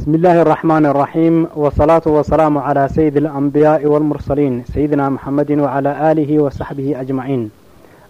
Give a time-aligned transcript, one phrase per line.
[0.00, 7.01] بسم الله الرحمن الرحيم والصلاة والسلام على سيد الأنبياء والمرسلين سيدنا محمد وعلى آله وصحبه
[7.01, 7.51] أجمعين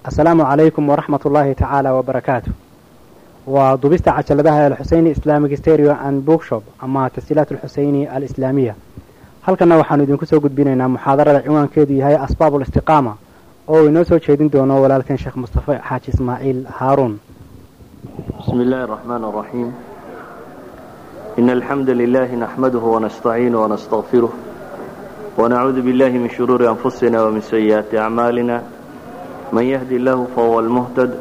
[0.07, 2.51] السلام عليكم ورحمة الله تعالى وبركاته
[3.47, 8.75] ودبست عجلدها الحسيني إسلامي ستيريو أند بوكشوب أما تسجيلات الحسيني الإسلامية
[9.47, 13.13] halkana waxaanu idinku soo gudbinaynaa muxaadarada ciwaankeedu yahay asbaab ulistiqaama
[13.67, 17.13] oo inoo soo jeedin doono walaalkan sheekh mustafe xaaji ismaaciil haaruun
[18.39, 19.67] بسم الله الرحمن الرحيم
[21.39, 24.29] إن الحمد لله نحمده ونستعينه ونستغفره
[25.37, 28.61] ونعوذ بالله من شرور أنفسنا ومن سيئات أعمالنا
[29.53, 31.11] من يهدي الله فهو المهتد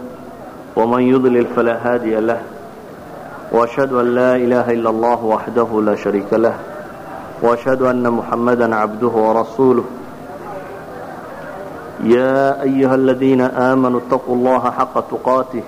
[0.77, 2.41] ومن يضلل فلا هادي له
[3.53, 6.55] وأشهد أن لا إله إلا الله وحده لا شريك له
[7.43, 9.85] وأشهد أن محمدا عبده ورسوله
[12.05, 15.63] يا أيها الذين آمنوا اتقوا الله حق تقاته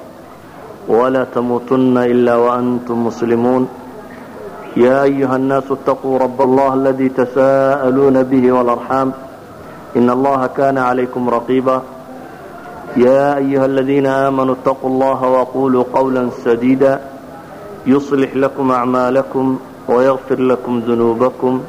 [0.88, 3.68] ولا تموتن إلا وأنتم مسلمون
[4.76, 9.12] يا أيها الناس اتقوا رب الله الذي تساءلون به والأرحام
[9.96, 11.82] إن الله كان عليكم رقيبا
[12.96, 17.00] يا أيها الذين آمنوا اتقوا الله وقولوا قولا سديدا
[17.86, 21.62] يصلح لكم أعمالكم ويغفر لكم ذنوبكم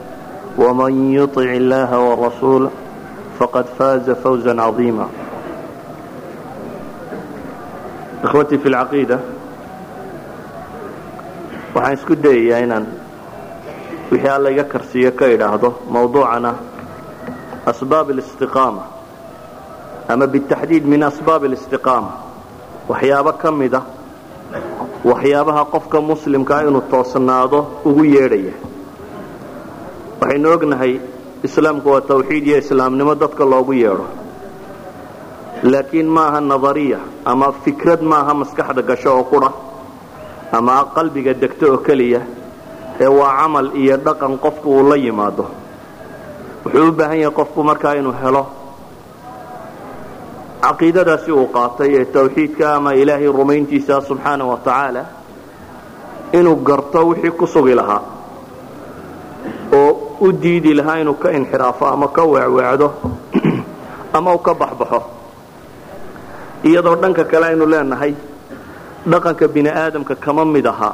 [0.57, 2.69] ومن يطع الله والرسول
[3.39, 5.07] فقد فاز فوزا عظيما
[8.23, 9.19] إخوتي في العقيدة
[11.75, 12.85] waxaan isku dayayaa inaan
[14.11, 16.51] wixii alla iga karsiiyo ka idhaahdo mawduucana
[17.71, 18.83] asbaab alistiqaama
[20.13, 22.11] ama bitaxdiid min asbaab alistiqaama.
[22.89, 23.81] Waxyaabo ka mida
[25.09, 28.53] waxyaabaha qofka muslimkaa inuu toosnaado ugu yeedhaya.
[30.21, 30.93] Waxaynu ognahay
[31.47, 34.05] islaamku waa tawxiid iyo islaamnimo dadka loogu yeedho.
[35.63, 39.49] Laakiin maaha nadariya ama fikrad maaha maskaxda gasho oo qura
[40.51, 42.21] ama qalbiga degto oo keliya
[42.99, 45.45] ee waa camal iyo dhaqan qofku uu la yimaado.
[46.65, 48.43] Wuxuu u baahan yahay qofku markaa inuu helo
[50.61, 55.05] caqiidadaasi uu qaatay ee tawxiidka ama ilaahay rumayntiisa subxaana wa tacaala
[56.39, 58.01] inuu garto wixii ku sugi lahaa
[59.79, 62.93] oo u diidi lahaa inuu ka inxiraafo ama ka weecweecdo
[64.17, 65.01] ama uu ka baxbaxo.
[66.63, 68.13] Iyadoo dhanka kale aynu leenahay
[69.11, 70.93] dhaqanka bini aadamka kama mid ahaa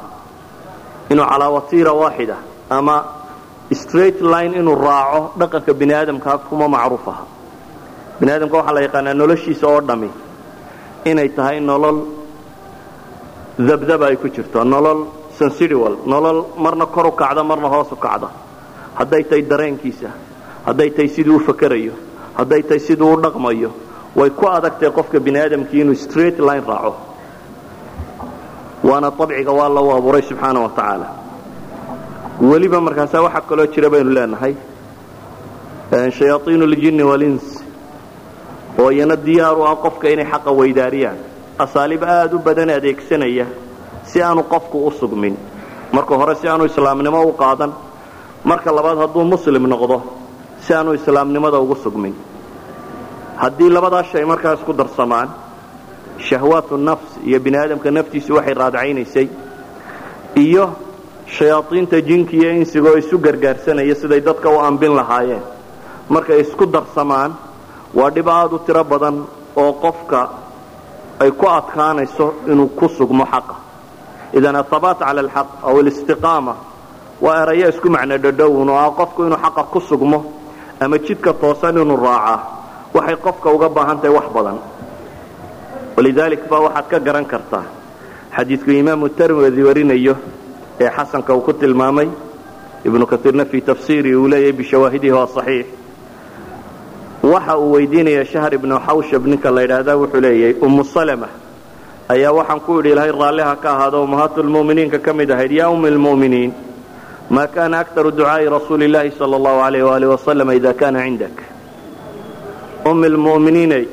[1.10, 2.36] inuu calaa watiira waaxida
[2.70, 2.96] ama
[3.72, 7.24] straight line inuu raaco dhaqanka bini aadamka kuma macruuf aha.
[8.20, 10.10] Bini aadamka waxaa la yaqaanaa noloshiisa oo dhammi
[11.10, 11.98] inay tahay nolol
[13.58, 15.06] dabdaba ay ku jirto nolol
[15.38, 18.28] sensidual nolol marna kor u kacda marna hoos u kacda.
[18.98, 20.10] Hadday tahay dareenkiisa
[20.66, 21.92] hadday tahay siduu u fakerayo
[22.38, 23.70] hadday tahay siduu u dhaqmayo
[24.16, 26.94] way ku adagtahay qofka bini aadamkii inuu straight line raaco
[28.90, 30.70] waana abciga waa lagu abuuray subxaana wa
[32.50, 34.54] weliba markaasaa waxaa kaloo jira baynu leenahay
[36.18, 37.64] shayaaiin ljinni walins
[38.78, 41.18] oo iyana diyaar u ah qofka inay xaqa weydaariyaan.
[41.58, 43.46] Asaaliib aad u badan adeegsanaya
[44.04, 45.36] si aanu qofku u sugmin.
[45.92, 47.72] Marka hore si aanu islaamnimo u qaadan.
[48.44, 50.02] Marka labaad hadduu muslim noqdo
[50.60, 52.14] si aanu islaamnimada ugu sugmin.
[53.36, 55.28] Haddii labadaa shay markaa isku darsamaan
[56.28, 59.28] shahwaatu nafs iyo bini aadamka naftiisu waxay raadcaynaysay
[60.44, 60.64] iyo
[61.36, 65.42] shayaaiinta jinka iyo insigoo isu gargaarsanaya siday dadka u ambin lahaayeen.
[66.08, 67.32] Markay isku darsamaan
[67.94, 69.16] waa dhib aad u tiro badan
[69.56, 70.28] oo qofka
[71.20, 73.54] ay ku adkaanayso inuu ku sugmo xaqa.
[74.34, 76.54] Idan athabaat cala alxaq aw alistiqaama
[77.20, 80.18] waa erayo isku macno dhadhowun oo ah qofku inuu xaqa ku sugmo
[80.80, 82.38] ama jidka toosan inuu raacaa
[82.94, 84.58] waxay qofka uga baahan tahay wax badan
[85.96, 87.64] walidaalik baa waxaad ka garan kartaa.
[88.36, 90.16] Xadiidku imaamu tirmidi warinayo
[90.80, 92.08] ee xasanka uu ku tilmaamay.
[92.84, 95.66] Ibnu kaiirna fii tafsiiri uu leeyahay bishawaahidihi waa saxiix.
[97.22, 101.28] Waxa uu weydiinaya shahr ibnu xawshab ninka la yidhaahda wuxuu leeyahay ummu salama
[102.08, 106.52] ayaa waxaan ku idhi ilahay raalliha ka ahaado ummahaatulmu'miniinka ka mid ahayd yaa ummi lmu'miniin
[107.30, 111.36] ma kana aktaru ducaa'i rasuuli llahi sala allahu alayh waalih wasalam ida kana cindak?
[112.90, 113.84] Ummi lmu'miniinay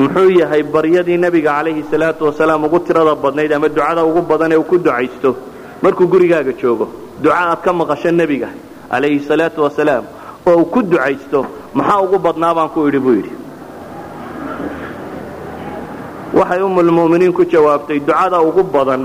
[0.00, 4.58] muxuu yahay baryadii nebiga calayhi salaatu wasalaam ugu tirada badnayd ama ducada ugu badan ee
[4.62, 5.30] uu ku ducaysto?
[5.82, 6.86] Markuu gurigaaga joogo
[7.22, 8.48] duca aad ka maqasho nebiga
[8.92, 10.04] calayhi salaatu wasalaam
[10.48, 11.40] oo uu ku ducaysto
[11.78, 13.32] maxaa ugu badnaa baan ku idhi buu yidhi.
[16.38, 19.02] Waxay ummulmu'miniin ku jawaabtay ducada ugu badan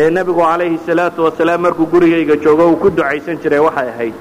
[0.00, 4.14] ee nebigu calayhi salaatu wasalaam markuu gurigayga joogo uu ku ducaysan jiray waxay ahayd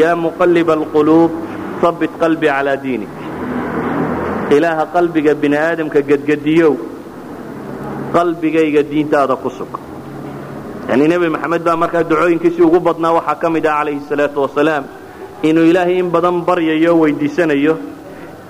[0.00, 1.30] yaa muqalliba alquluub
[1.82, 3.12] habbit qalbii calaa diinik
[4.56, 6.72] ilaaha qalbiga bini aadamka gedgediyow
[8.14, 9.72] qalbigayga diintaada ku sug.
[10.88, 14.84] Yani nebi maxamed baa markaa ducooyinkiisii ugu badnaa waxaa ka mid ah calayhi salaatu wasalaam
[15.42, 17.74] inuu ilaahay in badan baryayo o weydiisanayo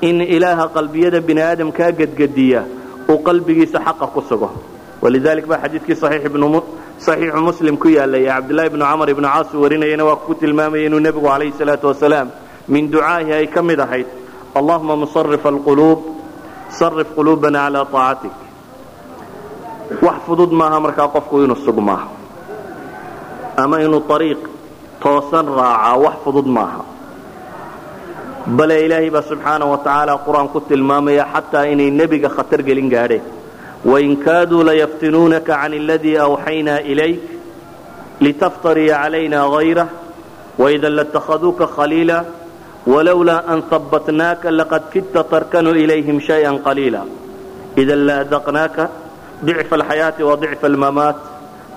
[0.01, 2.61] in ilaaha qalbiyada bini aadamkaa gedgediya
[3.09, 4.51] uu qalbigiisa xaqa ku sugo.
[5.03, 10.17] Walidalik baa xadiidkii saxiixu muslim ku yaalay ee cabdulahi bnu camar ibnu caas warinayana waa
[10.27, 12.29] ku tilmaamaya inuu nebigu calayhi salaatu wasalaam
[12.69, 14.07] min ducaahi ay ka mid ahayd
[14.55, 16.01] allahuma musarif alquluub
[16.79, 18.35] sarif quluubana calaa aacatik
[20.03, 22.03] wax fudud maaha markaa qofku inuu sugmaa
[23.57, 24.43] ama inuu ariiq
[25.03, 26.83] toosan raacaa wax fudud maaha.
[28.47, 33.23] Bale ilaahay baa subxaana wa tacaala qur'aan ku tilmaamaya xataa inay nebiga khatar gelin gaadheen
[33.85, 37.23] wain kaaduu layaftinuunaka can aladii awxaynaa ilayk
[38.21, 39.89] litaftaria calayna hayrah
[40.59, 42.25] waidan latakhaduuka khaliila
[42.87, 47.03] walowlaa an abbatnaaka laqad kidta tarkanu ilayhim shaya qaliila
[47.83, 48.85] idan laadaqnaaka
[49.47, 51.17] dicfa alxayaati wa dicfa almamaat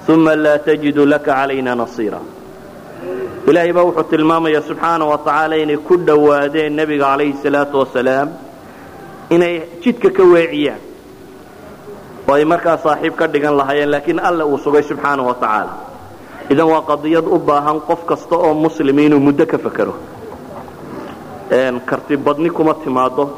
[0.10, 2.20] uma laa tajidu laka calayna nasiira
[3.50, 8.30] ilaahay baa wuxuu tilmaamaya subxaana wa tacaala inay ku dhowaadeen nebiga calayhi salaatu wasalaam
[9.30, 9.54] inay
[9.84, 10.82] jidka ka weeciyaan
[12.28, 15.74] oo ay markaa saaxiib ka dhigan lahaayeen laakiin alle uu sugay subxaana wa tacaala
[16.50, 19.94] idan waa qadiyad u baahan qof kasta oo muslimi inuu muddo ka fakero
[21.86, 23.30] karti badni kuma timaado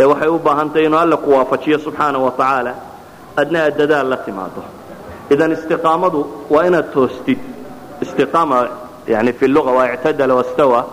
[0.00, 2.74] ee waxay u baahantahy inuu alle ku waafajiyo subxaana wa tacaala.
[3.36, 4.62] Adna aad dadaal la timaado
[5.30, 7.38] idan istiqaamadu waa inaad toostid.
[8.02, 8.68] Istiqaama
[9.06, 10.86] yani fi lua waa ictadala wastawa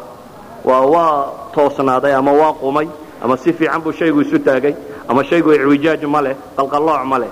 [0.63, 2.87] waa waa toosnaaday ama waa qumay
[3.23, 4.73] ama si fiican buu shaygu isu taagay
[5.07, 7.29] ama shaygu icwijaaj ma leh qalqallooc ma leh.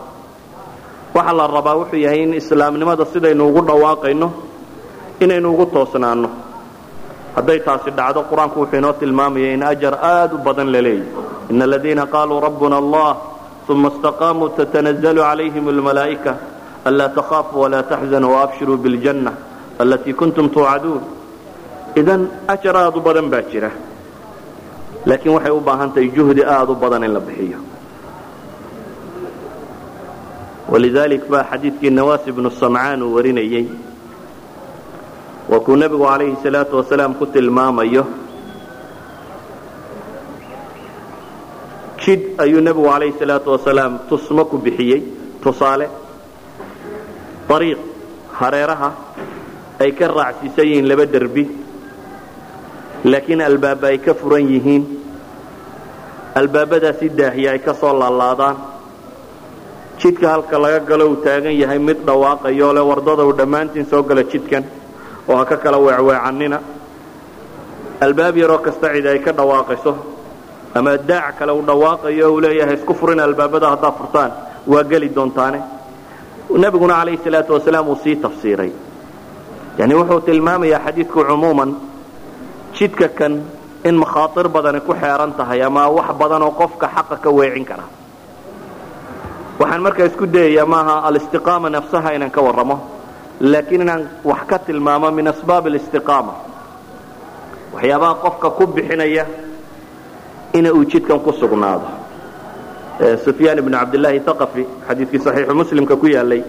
[1.15, 4.31] Waxa la rabaa wuxuu yahay in islaamnimada sidaynu ugu dhawaaqayno
[5.19, 6.29] inaynu ugu toosnaanno
[7.35, 11.07] hadday taasi dhacdo qur'aanku wuxuu inoo tilmaamaya in ajar aad u badan la leeyahy
[11.51, 13.09] ina aladiina qaaluu rabbuna allah
[13.69, 16.31] uma istaqaamuu tatanazalu calayhim almalaa'ika
[16.85, 19.31] anlaa takhaafuu walaa taxzanuu waabshiruu biljanna
[19.79, 21.01] allatii kuntum tuucaduun.
[21.95, 22.21] Idan
[22.53, 23.71] ajar aad u badan baa jira.
[25.05, 27.59] Laakiin waxay u baahan tahay juhdi aad u badan in la bixiyo.
[30.71, 33.65] Walidalik baa xadiidkii nawaas ibnu samcaan uu warinayey
[35.49, 38.03] waa kuu nebigu calayhi salaatu wasalaam ku tilmaamayo
[42.03, 45.01] jidh ayuu nebigu calayhi salaatu wasalaam tusmo ku bixiyey.
[45.43, 45.87] Tusaale
[47.55, 47.79] ariiq
[48.39, 48.89] hareeraha
[49.83, 51.43] ay ka raacsiisan yihiin laba derbi
[53.11, 54.83] laakiin albaaba ay ka furan yihiin.
[56.39, 58.55] Albaabadaasi daahiya ay ka soo laalaadaan.
[59.99, 64.23] Jidka halka laga galo uu taagan yahay mid dhawaaqayoo le wardada uu dhammaantiin soo gala
[64.23, 64.63] jidkan
[65.29, 66.59] oo ha ka kala weecweecannina.
[68.01, 69.91] Albaab yaroo kasta cid ay ka dhawaaqayso
[70.75, 74.31] ama daac kale uu dhawaaqayo uu leeyahay isku furin albaabada haddaad furtaan.
[74.67, 75.59] Waa geli doontaane.
[76.63, 78.71] Nebiguna calayhi salaatu wasalaam uu sii tafsiiray.
[79.77, 81.71] Yani wuxuu tilmaamayaa xadiidku cumuuman
[82.77, 83.33] jidka kan
[83.83, 87.83] in makhaatir badani ku xeeran tahay ama wax badan oo qofka xaqa ka weecin kara.
[89.59, 92.75] Waxaan markaa isku dayayaa maaha alistiqaama nafsaha inaan ka warramo
[93.51, 96.33] laakiin inaan wax ka tilmaamo min asbaab alistiqaama
[97.73, 99.25] waxyaabaha qofka ku bixinaya
[100.57, 101.87] ina uu jidkan ku sugnaado
[103.25, 106.41] sufyaan ibnu cabdillaahi thaqafi xadiidkii saxiixu muslimka ku yaalay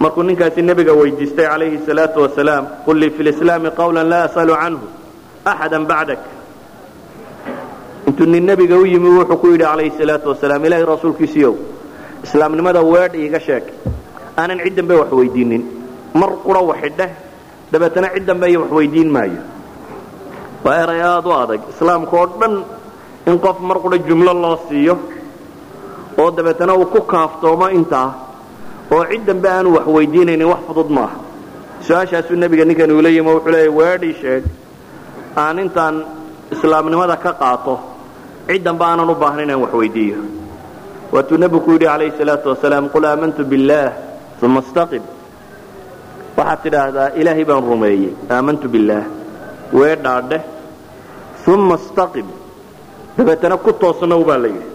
[0.00, 4.86] markuu ninkaasi nebiga weydiistay calayhi salaatu wasalaam qul lii fi lislaami qawlan laa asalu canhu
[5.44, 6.20] axada bacdak
[8.08, 11.54] intuu nin nebiga u yimi wuxuu ku yidhi calayhi salaatu wasalaam ilaahay rasuulkiisiiow
[12.24, 13.64] islaamnimada weedh iiga sheeg
[14.40, 15.62] aanan cid dambe wax weydiinin
[16.20, 17.10] mar qura waxidheh
[17.72, 19.40] dabeetana cid dambe iyo wax weydiin maayo.
[20.64, 21.60] Waa eray aad u adag.
[21.72, 22.54] Islaamka oo dhan
[23.26, 24.94] in qof mar qura jumlo loo siiyo
[26.20, 28.08] oo dabeetana uu ku kaaftoomo intaa
[28.94, 31.16] oo cid dambe aanu wax weydiinaynin wax fudud maaha
[31.86, 34.42] su'aashaasuu nebiga ninkan uula yimi wuxuu leeya weedhii sheeg
[35.42, 35.96] aan intaan
[36.54, 37.74] islaamnimada ka qaato
[38.48, 40.18] cid dambe aanan u baahna inaan wax weydiiyo.
[41.12, 43.92] Waatuu nebigu ku yidhi calayhi salaatu wasalaam qul aamantu billaah
[44.42, 45.02] uma istaqim
[46.36, 48.12] waxaad tidhaahdaa ilaahay baan rumeeyey.
[48.30, 49.04] Aamantu billaah.
[49.78, 50.42] Weedhaadheh
[51.52, 52.26] uma istaqim.
[53.16, 54.68] Dabeetana ku toosnow baa la yidhi.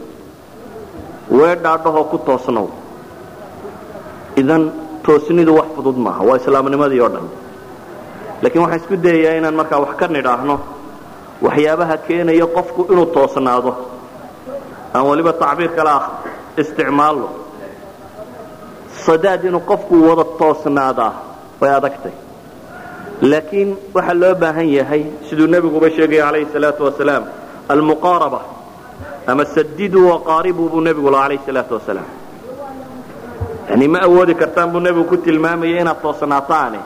[1.40, 2.68] Weedhaadhahoo ku toosnow.
[4.42, 4.64] Idan
[5.06, 6.22] toosnidu wax fudud maaha.
[6.28, 7.28] Waa islaamnimadii oo dhan.
[8.42, 10.56] Laakiin waxaan isku dayayaa inaan markaa wax ka nidhaahno.
[11.46, 13.72] Waxyaabaha keenaya qofku inuu toosnaado.
[14.94, 16.04] Aan weliba tacbiir kale ah
[16.62, 17.28] isticmaalno.
[19.06, 21.14] Sadaad inuu qofku wada toosnaadaa
[21.62, 22.16] way adagtay
[23.32, 27.24] laakiin waxaa loo baahan yahay siduu nebiguba sheegaya calayhi salaatu wasalaam
[27.74, 28.42] almuqaaraba
[29.28, 32.10] ama sadiduu waqaaribuu buu nebigu laha calayhi salaatu wasalaam.
[33.70, 36.80] Yani ma awoodi kartaan buu nebigu ku tilmaamayay inaad toosnaataane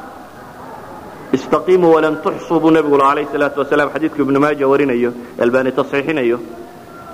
[1.38, 5.12] istaqiimuu walan tuxsuu buu nebigu la alayh salaatu wasalaam xadiidku ibnu maaja warinayo
[5.44, 6.38] albaani tasxiixinayo.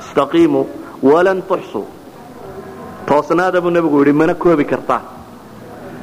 [0.03, 0.65] Istaqiimuu
[1.11, 1.85] walan tuxsuu.
[3.05, 5.20] Toosnaada buu nebigu yidhi mana koobi kartaan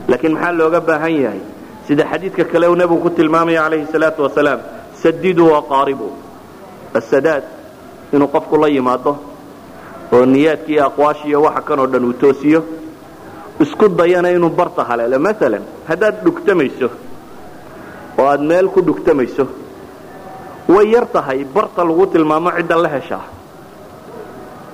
[0.08, 1.40] laakiin maxaa looga baahan yahay?
[1.86, 4.60] Sida xadiidka kale uu nebigu ku tilmaamaya calayhi salaatu wasalaam
[5.02, 6.12] sadiduu waqaaribuu
[6.98, 7.44] asadaad
[8.12, 9.12] inuu qofku la yimaado
[10.12, 12.60] oo niyaadki iyo aqwaashi iyo waxa kan oo dhan uu toosiyo
[13.60, 16.88] isku dayana inuu barta haleelo maalan haddaad dhugtamayso
[18.18, 19.44] oo aad meel ku dhugtamayso
[20.74, 23.24] way yar tahay barta lagu tilmaamo cidda la heshaa.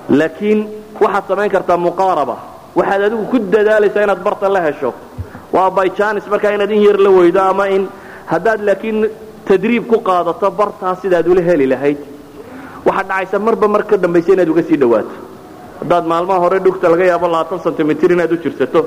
[0.09, 0.59] Laakiin
[1.01, 2.35] waxaad samayn kartaa muqaaraba.
[2.75, 4.93] Waxaad adigu ku dadaalaysaa inaad barta la hesho
[5.55, 7.83] waa byjanis markaa inaad in yar la weydo ama in
[8.31, 8.99] haddaad laakiin
[9.47, 11.97] tadriib ku qaadato bartaa sidaad ula heli lahayd.
[12.87, 15.15] Waxaad dhacaysa marba mar ka dambaysa inaad uga sii dhawaato
[15.81, 18.81] haddaad maalmaha hore dhugta laga yaabo labaatan sentimitir inaad u jirsato.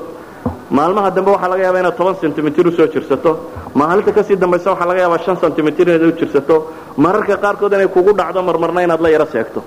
[0.77, 3.31] Maalmaha dambe waxaa laga yaaba inaad toban sentimitir u soo jirsato.
[3.79, 6.55] Maalinta ka sii dambaysa waxaa laga yaabaa shan sentimitir inaad u jirsato.
[6.97, 9.61] Mararka qaarkood inay kugu dhacdo marmarna inaad la yaro seegto.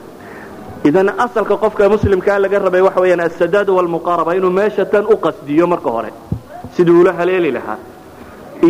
[0.85, 5.67] Idan asalka qofka muslimkaa laga rabay waxa weyaan asadaad walmuqaaraba inuu meesha tan u qasdiyo
[5.67, 6.11] marka hore
[6.77, 7.79] siduu ula haleeli lahaa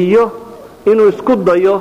[0.02, 0.24] iyo
[0.90, 1.74] inuu isku dayo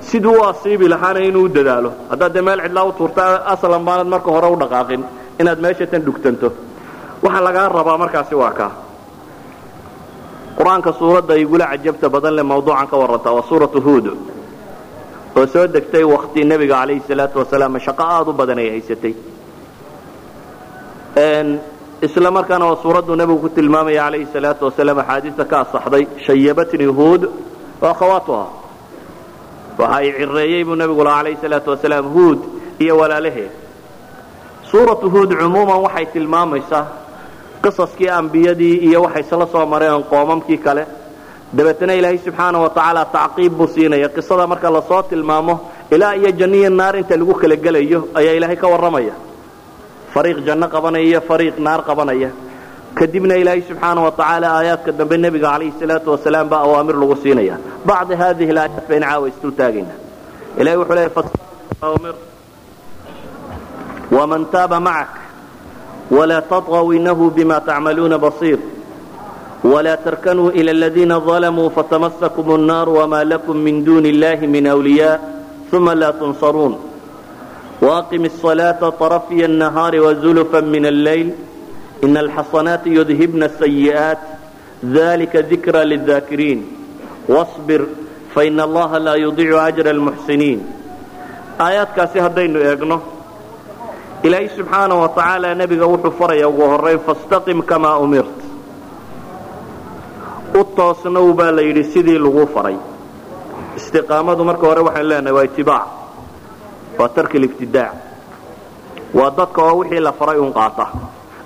[0.00, 1.90] siduu u asiibi lahaana inuu dadaalo.
[2.10, 5.02] Haddaad dee meel cidlaa u tuurta aslan baanad marka hore u dhaqaaqin
[5.40, 6.48] inaad meesha tan dhugtanto
[7.24, 8.70] waxa lagaa rabaa markaasi waa kaa.
[10.58, 14.06] Qur'aanka suuradda igula cajabta badan leh mawduucan ka warranta waa suuratu huud
[15.38, 19.14] oo soo degtay wakti nebiga calayhi salaatu wasalaam shaqo aada u badan ay haysatay
[22.02, 27.22] isla markaana waa suuraddu nebigu ku tilmaamaya calayhi salaatu wasalaam axaadiista ka asaxday shayabatni huud
[27.82, 28.44] wa akhawaatuha
[29.78, 32.38] waxa ay cireeyey buu nebigu lahaa calayhi salaatu wasalaam huud
[32.78, 33.50] iyo walaalaheed
[34.70, 36.84] suuratu huud cumuuman waxay tilmaamaysaa
[37.64, 40.84] qisaskii ambiyadii iyo waxay isla soo mareen qoomamkii kale.
[41.56, 45.54] Dabeetana ilaahay subxaana wa tacaala tacqiib buu siinaya qisada marka la soo tilmaamo
[45.90, 49.14] ilaa iyo janniyo naar inta lagu kala gelayo ayaa ilaahay ka warramaya
[50.18, 52.30] ariiq janno qabanaya iyo ariiq naar qabanaya
[52.94, 57.56] kadibna ilaahay subxaana wa tacaala aayaadka dambe nebiga calayhi salaatu wasalaam baa awaamir lagu siinaya.
[57.86, 59.94] Bacda haadihi alaayaat bayna caawa istultaagayna
[60.58, 62.14] ilahay wuxuu leeyahay
[64.10, 65.10] waman taaba macak
[66.10, 68.58] walaa tatqaw innahu bima tacmaluuna basiir
[69.64, 75.20] wlaa tarkanuu ila aladiina dalamuu fatamasakum اnnar wmaa lakum min duuni illahi min wliya
[75.72, 76.87] uma laa tunsaruun.
[77.81, 81.27] وأقم الصلاة طرفي النهار وزلفا من الليل
[82.03, 84.17] إن الحصنات يذهبن السيئات
[84.85, 86.59] ذلك ذكرى للذاكرين
[87.29, 87.81] واصبر
[88.35, 90.59] فإن الله لا يضيع أجر المحسنين
[91.61, 92.99] آيات كاسي هدين إيقنه
[94.23, 98.37] ilaahay subxaana wa tacaala nebiga wuxuu faraya ugu horrayn fastaqim kamaa umirt
[100.59, 102.77] u toosnow baa la yidhi sidii lagu faray
[103.77, 105.87] istiqaamadu marka hore waxaan leenahay waa itibaac
[106.98, 107.94] waa tarki libtidaac
[109.14, 110.86] waa dadka oo wixii la faray un qaata.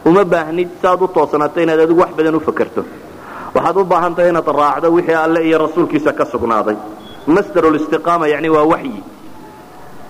[0.04, 2.82] Uma baahnid saaad u toosanato inaad adigu wax badan u fakerto
[3.54, 6.76] waxaad u baahantahay inaad raacdo wixii alle iyo rasuulkiisa ka sugnaaday.
[7.26, 9.02] Masdarulistiqaama yani waa waxyi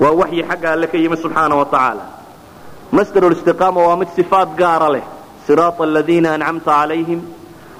[0.00, 2.04] waa waxyi xagga alle ka yimi subxaana wa tacaala.
[2.92, 5.02] Masdarulistiqaama waa mid sifaad gaara leh.
[5.46, 7.20] Siraata aladiina ancamta calayhim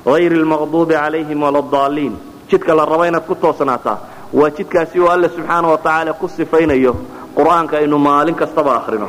[0.04, 2.14] hayri almaqduubi calayhim wala addaaliin
[2.50, 3.98] jidka la raba inaad ku toosnaataa.
[4.32, 6.96] Waa jidkaasi oo alle subxaana wa tacaala ku sifaynayo
[7.36, 9.08] qur'aanka aynu maalin kastaba akrino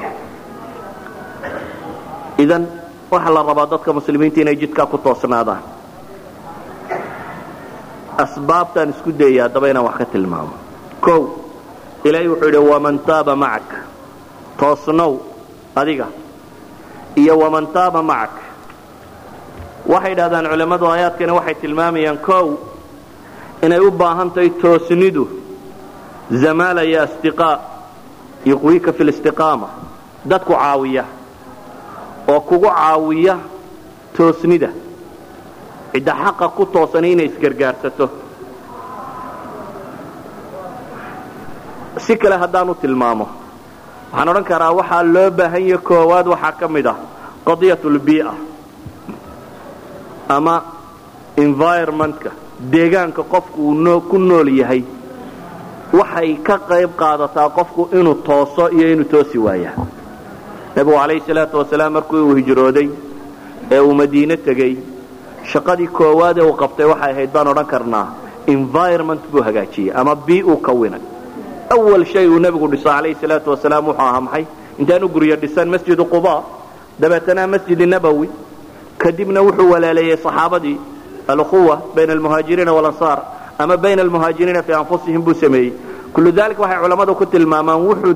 [2.44, 2.64] idan
[3.12, 5.64] waxa la rabaa dadka muslimiinta inay jidkaa ku toosnaadaan.
[8.18, 10.54] Asbaabtaan isku dayaya haddaba inaan wax ka tilmaamo.
[11.14, 11.16] O
[12.06, 13.70] ilaahay wuxuu yidhi waman taaba macak.
[14.60, 15.14] Toosnow
[15.76, 16.08] adiga.
[17.22, 18.34] Iyo waman taaba macak.
[19.92, 22.48] Waxay yidhahdaan culammadu aayaadkani waxay tilmaamayaan kow
[23.66, 25.24] inay u baahan tahay toosnidu
[26.42, 27.56] zamaala iyo astiqaa
[28.46, 29.68] yuqwiika fi listiqaama
[30.26, 31.04] dadku caawiya
[32.32, 33.36] oo kugu caawiya
[34.18, 34.70] toosnida.
[35.94, 38.06] Cidda xaqa ku toosani inay isgargaarsato.
[42.06, 43.28] Si kale haddaan u tilmaamo.
[44.12, 46.98] Waxaan odhan karaa waxaa loo baahan yahe koowaad waxaa ka mid ah
[47.46, 48.34] qadiyat lbii'a
[50.36, 50.56] ama
[51.38, 52.30] environmentka
[52.72, 54.84] deegaanka qofku uu ku nool yahay
[56.00, 59.76] waxay ka qayb qaadataa qofku inuu tooso iyo inuu toosi waayaa
[60.76, 62.88] nebigu calayhi salaatu wasalaam markii uu hijrooday
[63.72, 64.74] ee uu madiine tegey
[65.52, 68.06] shaqadii koowaad ee uu qabtay waxay ahayd baan odhan karnaa
[68.56, 71.02] environment buu hagaajiyey ama bii uu kawinay
[71.76, 74.46] awal shay uu nebigu dhiso calayhi salaatu wasalaam wuxuu ahaa maxay?
[74.80, 76.34] Intaanu guryo dhisan masjidu quba
[77.00, 78.30] dabeetana masjidi nabowi
[78.98, 80.78] kadibna wuxuu walaaleeyey saxaabadii
[81.28, 83.20] alukhuwa bayna almuhaajiriina walansaar
[83.60, 85.74] ama bayna almuhaajiriina fii anfusihim buu sameeyey.
[86.14, 88.16] Kullu dalik waxay culammadu ku tilmaamaan wuxuu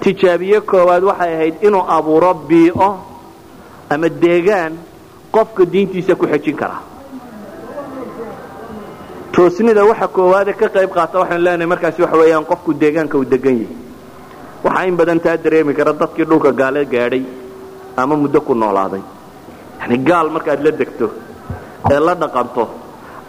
[0.00, 2.90] tijaabiye koowaad waxay ahayd inuu abuuro bii'o
[3.90, 4.72] ama deegaan
[5.34, 6.78] qofka diintiisa ku xejin kara.
[9.32, 13.56] Toosnida waxa koowaade ka qayb qaata waxaanu leenahay markaasi waxa weeyaan qofku deegaanka uu degan
[13.60, 13.76] yahay.
[14.64, 17.22] Waxaa in badan taa dareemi kara dadkii dhulka gaale gaadhay
[17.96, 19.02] ama muddo ku noolaaday.
[19.80, 21.10] Yani gaal markaad la degto
[21.90, 22.64] ee la dhaqanto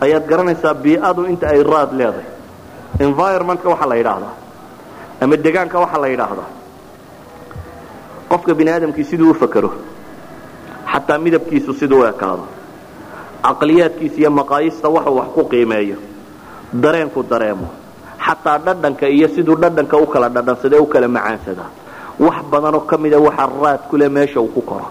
[0.02, 2.28] ayaad garanaysaa bii'adu inta ay raad leedahay.
[3.00, 4.34] Environmentka waxaa la yidhaahdaa.
[5.22, 6.50] Ama degaanka waxaa la yidhaahdaa.
[8.30, 9.72] Qofka bini aadamkii siduu u fakero
[10.94, 12.46] xataa midabkiisu siduu u ekaado
[13.44, 15.98] caqliyaadkiisa iyo maqaayista waxuu wax ku qiimeeyo
[16.84, 17.68] dareenku dareemo
[18.26, 21.70] xataa dhadhanka iyo siduu dhadhanka u kala dhadhansada u kala macaansadaa.
[22.20, 24.88] Wax badanoo ka mida waxa raad kule meesha uu ku koro.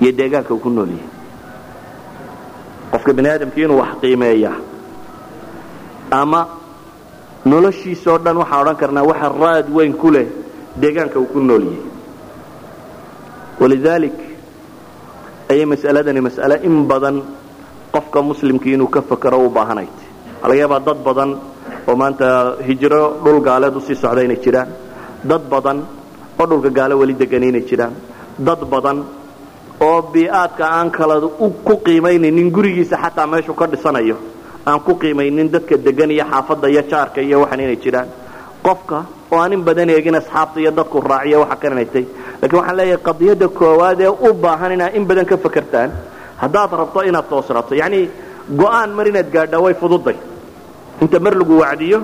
[0.00, 1.08] Iyo deegaanka uu ku nool yahay
[2.92, 4.52] qofka bini aadamkii inuu wax qiimeeya
[6.20, 6.40] ama
[7.50, 10.26] noloshiisoo dhan waxaan odhan karnaa waxa raad weyn ku leh
[10.80, 11.82] deegaanka uu ku nool yahay.
[13.60, 14.16] Walidaalik
[15.50, 17.16] ayay mas'aladani mas'ale in badan
[17.94, 21.30] qofka muslimkii inuu ka fakero u baahanayt waxaa laga yaabaa dad badan
[21.88, 22.26] oo maanta
[22.68, 24.68] hijro dhul gaaleed u sii socda inay jiraan.
[25.24, 25.78] Dad badan
[26.40, 27.94] oo dhulka gaale weli degan inay jiraan.
[28.38, 28.98] Dad badan
[29.80, 31.20] oo bii'aadka aan kala
[31.66, 34.16] ku qiimaynaynin gurigiisa xataa meeshuu ka dhisanayo
[34.66, 38.08] aan ku qiimaynin dadka degan iyo xaafadda iyo jaarka iyo waxan inay jiraan.
[38.62, 42.04] Qofka oo aan in badan eegin asxaabta iyo dadku raaciyo waxa karanaytay
[42.42, 45.90] lakiin waxaan leeyahay qadiyadda koowaad ee u baahan inaad in badan ka fakertaan
[46.42, 47.74] haddaad rabto inaad toosrato.
[47.74, 48.08] Yacni
[48.60, 50.16] go'aan mar inaad gaadhaa way fududay.
[51.02, 51.98] Inta mar lagu wacdiyo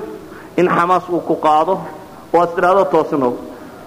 [0.57, 1.75] in xamaas uu ku qaado
[2.35, 3.33] oo aad tidhaahdo toosnow.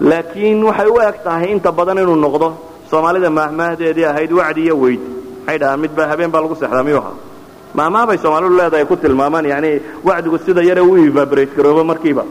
[0.00, 2.48] Laakiin waxay u eg tahay inta badan inuu noqdo
[2.90, 5.00] soomaalida maahmaahdeedii ahayd wacdi iyo weyd
[5.46, 7.14] waxay dhahaan midbaa habeen baa lagu seexdaa miyuu ahaa?
[7.78, 9.70] Maahmaahbay soomaalidu leedahay ku tilmaamaan yani
[10.04, 12.24] wacdigu sida yare u evaborate garoobo markiiba.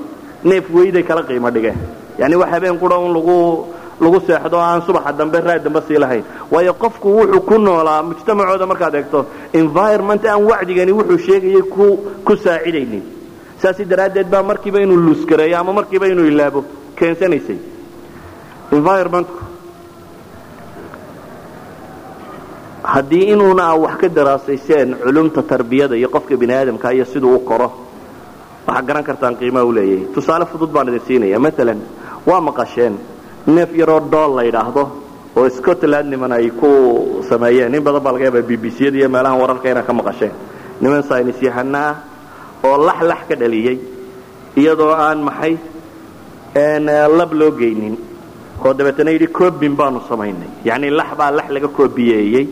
[0.44, 1.78] Neef weyday kala qiimo dhigeen
[2.20, 3.66] yani wax habeen qura un lagu
[4.02, 6.24] lagu seexdo aan subaxa dambe raad dambe sii lahayn.
[6.52, 11.62] Waayo qofku wuxuu ku noolaa mujtamacooda markaad eegto environment aan wacdigani wuxuu sheegayay
[12.26, 13.04] ku saacidaynin.
[13.62, 16.64] Saasi daraaddeed baa markiiba inuu luuskareeyo ama markiiba inuu ilaabo
[16.96, 17.58] keensanaysay
[18.72, 19.34] environmentku
[22.94, 27.40] haddii inuuna a wax ka daraasayseen culumta tarbiyada iyo qofka bini aadamka iyo siduu u
[27.40, 27.72] koro
[28.68, 30.06] waxaad garan kartaan qiimaha u leeyahay.
[30.14, 31.80] Tusaale fudud baan idin siinaya maalan
[32.26, 32.94] waa maqasheen.
[33.48, 34.84] Neef yaroo dool la yidhaahdo
[35.38, 37.74] oo scotland niman ay ku sameeyeen.
[37.76, 40.32] In badan baa laga yaaba b b c yada iyo meelahan wararka inaad ka maqasheen.
[40.82, 41.96] Niman saynis yahano ah
[42.64, 43.78] oo lax lax ka dhaliyey
[44.58, 45.58] iyadoo aan maxay
[47.18, 47.98] lab loo geynin.
[48.66, 50.50] Oo dabeetana yidhi cobin baanu samaynay.
[50.66, 52.48] Yacni lax baa lax laga koobiyeeyey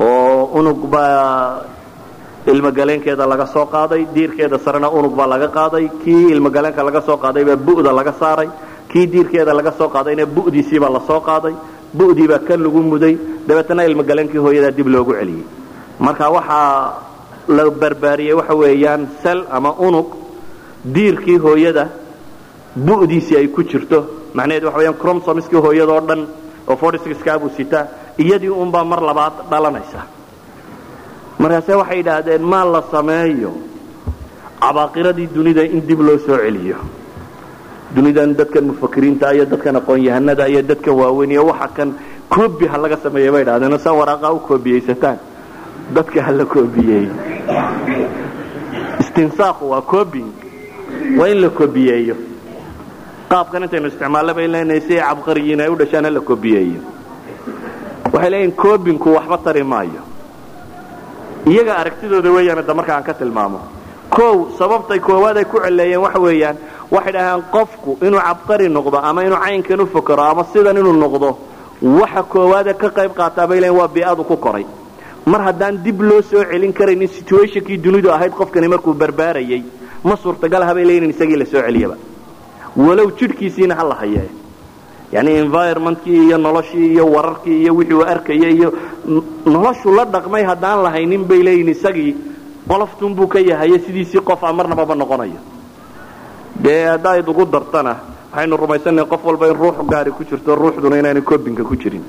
[0.00, 1.62] oo unug baa
[2.46, 7.44] ilmogaleenkeeda laga soo qaaday diirkeeda sarena unug baa laga qaaday kii ilmogaleenka laga soo qaaday
[7.44, 8.48] baa bu'da laga saaray
[8.92, 11.54] kii diirkeeda laga soo qaadayna bu'diisiibaa la soo qaaday
[11.98, 13.14] bu'diibaa kan lagu muday
[13.48, 15.44] dabeetana ilmogaleenkii hooyadaa dib loogu celiyey.
[16.00, 16.94] Marka waxaa
[17.56, 20.06] la barbaariyey waxa weeyaan sel ama unug
[20.94, 21.84] diirkii hooyada
[22.86, 23.98] bu'diisii ay ku jirto
[24.34, 26.20] macnaheed waxa weyaan cromsomskii hooyadoo dhan
[26.68, 27.84] oo fortskaabuu sitaa
[28.18, 30.00] iyadii unbaa mar labaad dhalanaysa.
[31.38, 33.52] Markaase waxay yidhaahdeen maa la sameeyo.
[34.60, 36.76] Cabaaqiradii dunida in dib loo soo celiyo.
[37.94, 41.94] Dunidan dadkan mufakiriinta iyo dadkan aqoon-yahanada iyo dadkan waaweyn iyo waxa kan
[42.28, 45.16] koobi ha laga sameeya bay idhahdeen saa waraaqaa u koobiyeysataan
[45.94, 47.12] dadka ha la koobiyeeyo
[49.00, 50.28] istinsaaqu waa cobing
[51.18, 52.16] waa in la koobiyeeyo.
[53.30, 56.80] Qaabkan intaynu isticmaallo bay leenahay si ay cabqariyiin ay u dhashaan ha la koobiyeeyo
[58.12, 60.02] waxay leeyihiin cobinku waxba tari maayo.
[61.46, 63.60] Iyaga aragtidooda weeyaan hadda marka aan ka tilmaamo.
[64.10, 66.56] Kow sababtay koowaad ay ku celeeyeen waxa weeyaan
[66.90, 71.36] waxay dhahaan qofku inuu cabqari noqdo ama inuu caynkan u fakero ama sidan inuu noqdo
[71.82, 74.66] waxa koowaade ka qayb qaataa bay leeyiin waa bii'adu ku koray.
[75.26, 79.62] Mar haddaan dib loo soo celin karaynin situationkii dunidu ahayd qofkani markuu barbaarayay
[80.04, 81.96] ma suurtagal habay leeyiin isagii la soo celiyaba
[82.76, 84.28] walow jidhkiisiina ha la hayee
[85.12, 88.72] yani environmentkii iyo noloshii iyo wararkii iyo wixii uu arkaya iyo
[89.46, 92.16] noloshu la dhaqmay haddaan lahaynin bay leeyihiin isagii.
[92.68, 95.40] Qoloftunbuu ka yahaye sidiisii qofa marnababa noqonayo.
[96.64, 97.96] Dee haddaad ugu dartana
[98.30, 102.02] waxaynu rumaysannaha qof walba in ruux gaari ku jirto ruuxduna inaanay kobinka ku jirin.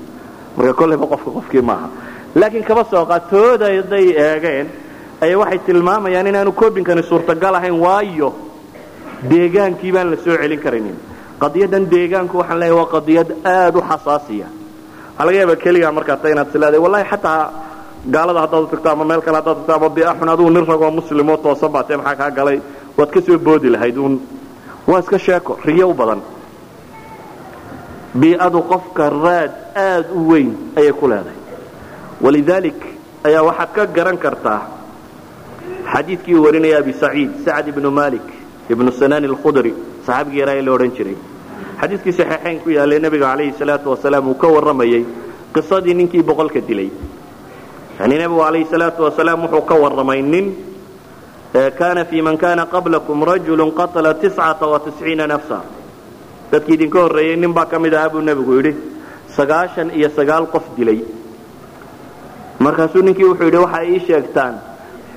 [0.56, 1.88] Marka kolleyba qofka qofkii maaha.
[2.34, 4.66] Laakiin kaba sooqa tooda hadday eegeen
[5.20, 8.34] ayaa waxay tilmaamayaan inaanu kobinkani suurtagal ahayn waayo.
[9.30, 10.96] Deegaankii baan la soo celin karaynin
[11.42, 14.46] qadiyadan deegaanku waxaan leeyahay waa qadiyad aad u xasaasiya.
[15.12, 17.42] Waxaa laga yaaba keligaa markaa ta inaad sileeday wallahi xataa
[18.14, 21.36] gaalada haddaad u tagto ama meel kale haddaad tagto ama biaxun adigu nin ragoo muslimoo
[21.44, 22.58] toosan baatee maxaa kaa galay?
[22.96, 24.14] Waad ka soo boodi lahayd uun.
[24.86, 26.20] Waa iska sheeko riyo u badan.
[28.20, 31.38] Bii'adu qofka raad aad u weyn ayay ku leedahay.
[32.20, 32.80] Walidaalik
[33.24, 34.60] ayaa waxaad ka garan kartaa
[35.92, 38.26] xadiidkii warinaya abi saciid sacd ibnu malik
[38.70, 39.72] ibnu sanaan alkhudri
[40.06, 41.16] saxaabigii yaraa ee la odhan jiray.
[41.80, 45.04] Xadiidkii saxiixayn ku yaallay nebiga calayhi salaatu wasalaam uu ka warramayey
[45.54, 46.90] qisadii ninkii boqolka dilay.
[48.00, 50.46] Yani nebigu calayhi salaatu wasalaam wuxuu ka warramay nin
[51.78, 55.58] kaana fii man kana qablakum rajulu qatala tiscata wa tisciina nafsa.
[56.52, 58.72] Dadkii idinka horreeyey nin baa ka mid ahaa buu nebigu yidhi
[59.36, 61.00] sagaashan iyo sagaal qof dilay.
[62.64, 64.54] Markaasuu ninkii wuxuu yidhi waxay ii sheegtaan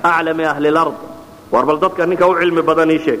[0.02, 0.96] aclami ahli lard
[1.52, 3.20] war bal dadka ninka u cilmi badan ii sheeg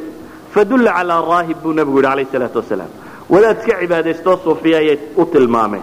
[0.54, 2.90] fadulla calaa raahib buu nebigu yidhi calayhi salaatu wasalaam.
[3.32, 5.82] Wadaad iska cibaadaystoo suufiya ayay u tilmaameen.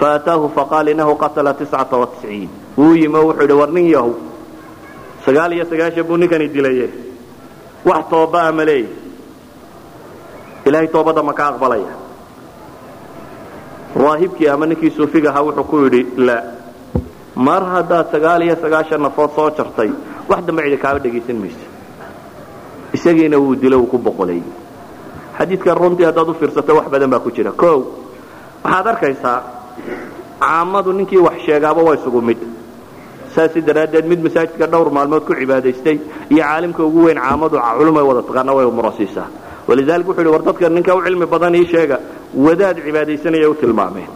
[0.00, 2.48] Faataahu faqaal inahu qatala tiscata wa tisciin.
[2.78, 4.12] Wuu yimi oo wuxuu yidhi war nin yahow
[5.26, 6.86] sagaal iyo sagaashan buu ninkani dilaye
[7.88, 8.88] wax tooba'a ma leeyi
[10.66, 11.92] ilahay toobadda ma ka aqbalaya.
[13.96, 16.36] Raahibkii ama ninkii suufiga ahaa wuxuu ku yidhi la
[17.36, 19.90] mar haddaad sagaal iyo sagaashan nafood soo jartay
[20.28, 21.66] wax dambe cidi kaaba dhegaysan maysa
[22.96, 24.40] isagiina wuu dilo uu ku boqolay.
[25.38, 27.50] Xadiidkan runtii haddaad u fiirsato wax badan baa ku jira.
[27.50, 27.72] O
[28.64, 29.38] waxaad arkaysaa
[30.40, 32.38] caamadu ninkii wax sheegaaba waa isugu mid.
[33.34, 35.98] Saasi daraaddeed mid masaajidka dhowr maalmood ku cibaadaystay
[36.30, 39.26] iyo caalimka ugu weyn caamadu culumay wada taqaana way murasiisaa
[39.68, 41.98] walidalik wuxu yidhi war dadka ninka u cilmi badan ii sheega
[42.46, 44.10] wadaad cibaadaysanaya u tilmaameen.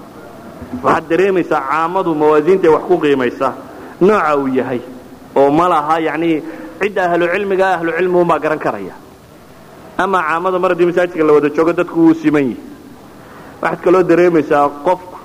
[0.84, 3.48] Waxaad dareemaysaa caamadu mawaasiintay wax ku qiimaysa
[4.00, 4.80] nooca uu yahay
[5.36, 6.42] oo ma laha yacnii
[6.80, 8.94] cidda ahlucilmiga ahlucilmiguunbaa garan karaya.
[9.98, 12.60] Ama caamada mar haddii masaajidka la wada joogo dadku wuu siman yihi
[13.62, 15.16] waxaad kaloo dareemaysaa qofku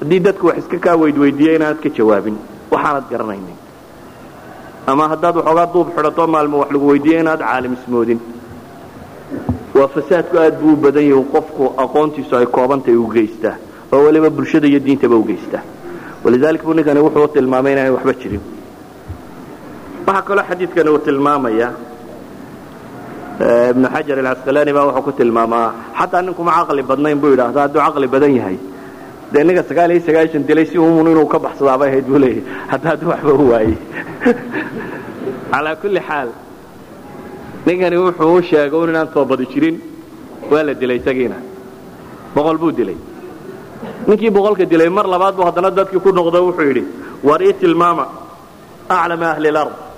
[0.00, 2.36] haddii dadku wax iska kaa weydweydiiya inaanad ka jawaabin
[2.70, 3.56] waxaanad garanaynin.
[4.86, 8.20] Ama haddaad waxoogaa duub xidhato maalmo wax lagu weydiiya inaad caalim ismoodin.
[9.74, 13.56] Waa fasaadku aad buu u badan yahi qofku aqoontiisu ay koobantahay u geystaa
[13.92, 15.62] oo weliba bulshada iyo diintaba u geystaa.
[16.24, 18.40] Walidalik buu ninkani wuxuu tilmaamay inaanay waxba jirin
[20.10, 21.68] waxaa kaloo xadiidkani uu tilmaamaya
[23.72, 25.68] ibnu xajar alcasqalaani baa wuxuu ku tilmaamaa
[25.98, 28.58] xataa ninkuma caqli badnayn buu yidhaahda hadduu caqli badan yahay
[29.32, 32.42] dee ninka sagaal iyo sagaashan dilay si umun inuu ka baxsadaabay ahayd buu leeyahy
[32.72, 33.76] hadda hadduu waxba u waayey
[35.52, 36.28] calaa kulli xaal
[37.66, 39.76] ninkani wuxuu u sheegay un inaan toobadi jirin
[40.50, 41.38] waa la dilay isagiina
[42.34, 42.98] boqol buu dilay.
[44.06, 46.84] Ninkii boqolka dilay mar labaad buu haddana dadkii ku noqdo wuxuu yidhi
[47.28, 48.04] war ii tilmaama
[48.88, 49.89] aclama ahli lard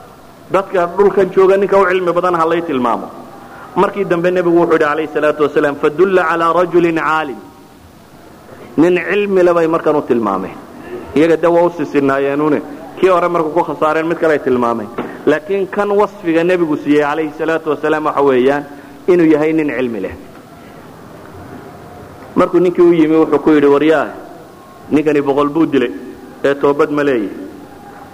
[0.53, 3.07] dadka dhulkan jooga ninka u cilmi badan ha lay tilmaamo.
[3.77, 7.39] Markii dambe nebigu wuxuu yidhi calayhi salaatu wasalaam fadulla calaa rajulin caalim.
[8.77, 10.57] Nin cilmile bay markan u tilmaameen.
[11.17, 12.59] Iyaga de waa u sisinaayeennune
[12.99, 14.89] kii hore markuu ku khasaareen mid kale ay tilmaameen.
[15.27, 18.65] Laakiin kan wasfiga nebigu siiyey calayhi salaatu wasalaam waxa weeyaan
[19.13, 20.15] inuu yahay nin cilmi leh.
[22.37, 24.09] Markuu ninkii u yimi wuxuu ku yidhi waryaah
[24.91, 25.93] ninkani boqol buu dilay
[26.45, 27.29] ee toobad ma leeyahy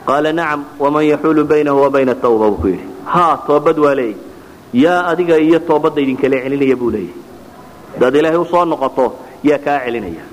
[0.09, 2.87] qaala nacam waman yaxuulu baynahu wa bayna buu ku yidhi.
[3.05, 4.16] Haa toobad waa leeyahy
[4.85, 7.14] yaa adiga iyo toobadda idinkala celinaya buu leeyahy
[7.94, 9.07] hadaad ilaahay u soo noqoto
[9.49, 10.25] yaa kaa celinaya.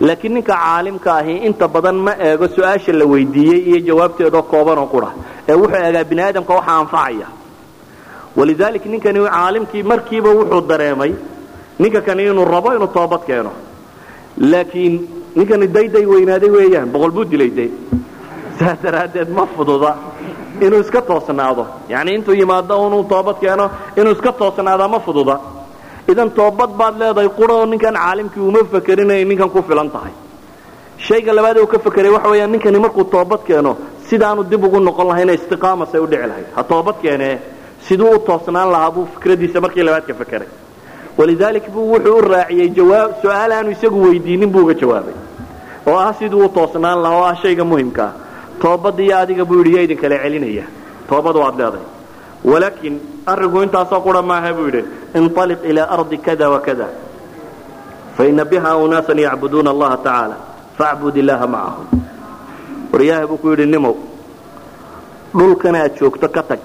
[0.00, 5.08] Laakiin ninka caalimka ahi inta badan ma eego su'aasha la weydiiyey iyo jawaabteedoo koobanoo qura.
[5.48, 7.26] Ee wuxuu eegaa bini aadamka waxa anfacaya.
[8.36, 11.12] Walidalik ninkani caalimkii markiiba wuxuu dareemay
[11.78, 13.52] ninka kani inuu rabo inuu toobad keeno.
[14.52, 14.94] Laakiin
[15.36, 17.66] ninkani dayday weynaaday weeyaan boqol buu dilay de
[18.58, 19.90] saas daraaddeed ma fududa
[20.60, 21.66] inuu iska toosnaado.
[21.88, 25.36] Yani intuu yimaado inuu toobad keeno inuu iska toosnaada ma fududa.
[26.08, 30.12] Idan toobad baad leedahay quroo ninkan caalimkii uma fakerin inay ninkan ku filan tahay.
[30.98, 33.76] Shayga labaad uu ka fakeray waxa weeyaan ninkani markuu toobad keeno
[34.08, 36.46] sidaanu dib ugu noqon lahayna istiqaamasay u dhici lahayd.
[36.56, 37.38] Ha toobad keenee
[37.86, 40.48] siduu u toosnaan lahaa buu fikradiisa markii labaad ka fakeray
[41.18, 42.70] walidaalik buu wuxuu u raaciyey
[43.22, 45.14] su'aal aanu isagu weydiinin buu uga jawaabay.
[45.86, 48.31] Oo ah siduu u toosnaan lahaa oo ah shayga muhimkaa toobadda
[48.64, 50.64] iyo adiga buu yidhi yaa idinkala celinaya.
[51.08, 51.86] Toobad waad leedahay.
[52.44, 52.94] Walaakin
[53.26, 54.82] arrinku intaasoo qura maaha buu yidhi
[55.14, 56.86] inطaliq ilaa ardi kada wakada
[58.16, 60.36] faina biha unaasan yacbuduuna allaha tacaala
[60.78, 61.86] facbud illaaha macahum
[62.92, 63.94] waryaha buu ku yidhi nimow
[65.38, 66.60] dhulkan aad joogto ka tag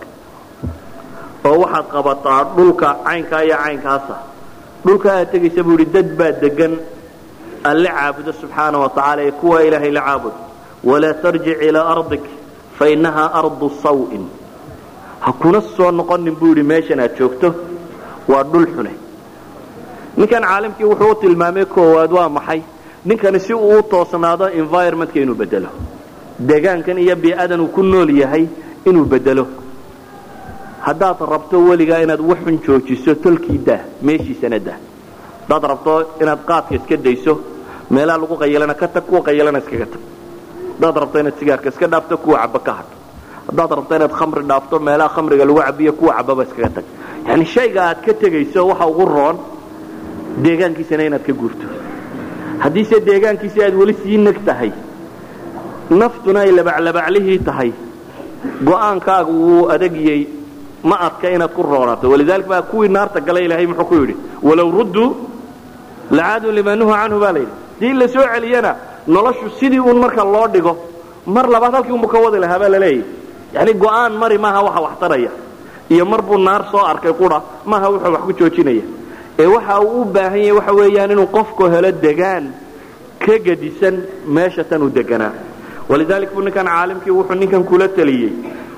[1.46, 4.16] oo waxaad qabataa dhulka caynkaa iyo caynkaasa.
[4.86, 6.74] Dhulka aad tegaysa buu yidhi dad baa degan
[7.64, 10.36] alle caabudo subxaana wa tacaala ee kuwa ilaahay la caabud
[10.89, 12.26] walaa tarjic ilaa ardik
[12.80, 14.26] fainahaa ardu sawin.
[15.23, 17.50] Ha kuna soo noqonin buu yidhi meeshan aad joogto
[18.32, 18.91] waa dhul xune.
[20.17, 22.62] Ninkan caalimkii wuxuu u tilmaamay koowaad waa maxay?
[23.06, 25.69] Ninkani si uu u toosnaado environmentka inuu bedelo
[26.47, 28.45] deegaankan iyo bii'adan uu ku nool yahay
[28.86, 29.45] inuu bedelo
[30.88, 34.78] haddaad rabto weligaa inaad waxun joojiso tolkii dah meeshiisana dah
[35.50, 37.34] haddaad rabto inaad qaadka iska dayso
[37.89, 40.02] meelaha lagu qayalana ka tag kuwa qayalana iskaga tag
[40.80, 42.92] haddaad rabto inaad sigaarka iska dhaafto kuwa caba ka hadh
[43.50, 46.86] haddaad rabto inaad khamri dhaafto meelaha khamriga lagu cabiyo kuwa cababa iskaga tag.
[47.28, 49.38] Yani shayga aad ka tegayso waxa ugu roon
[50.44, 51.68] deegaankiisana inaad ka guurto.
[52.63, 54.72] Haddiise deegaankiisi aad weli sii neg tahay
[55.90, 57.72] naftuna ay labaclabaclihii tahay
[58.68, 60.22] go'aankaagu wuu adagiyey
[60.84, 64.72] ma adka inaad ku roonaato walidaalika baa kuwii naarta galay ilaahay muxuu ku yidhi walow
[64.78, 65.10] rudduu
[66.12, 68.76] lacaaduu limaa nuha canhu baa layidhi dii la soo celiyana
[69.08, 70.74] noloshu sidii uun marka loo dhigo
[71.26, 75.32] mar labaad halkii unbu ka wadi lahaa baa laleeyahy go'aan mari maaha waxa wax taraya
[75.89, 78.84] iyo mar buu naar soo arkay qura maaha wuxuu wax ku joojinaya.
[79.39, 82.46] Ee waxa uu u baahan yahay waxa weeyaan inuu qofku helo degaan
[83.26, 83.96] ka gedisan
[84.28, 85.34] meesha tan uu deganaa.
[85.89, 88.32] Walidaalika buu ninkan caalimkii wuxuu ninkan kula taliyey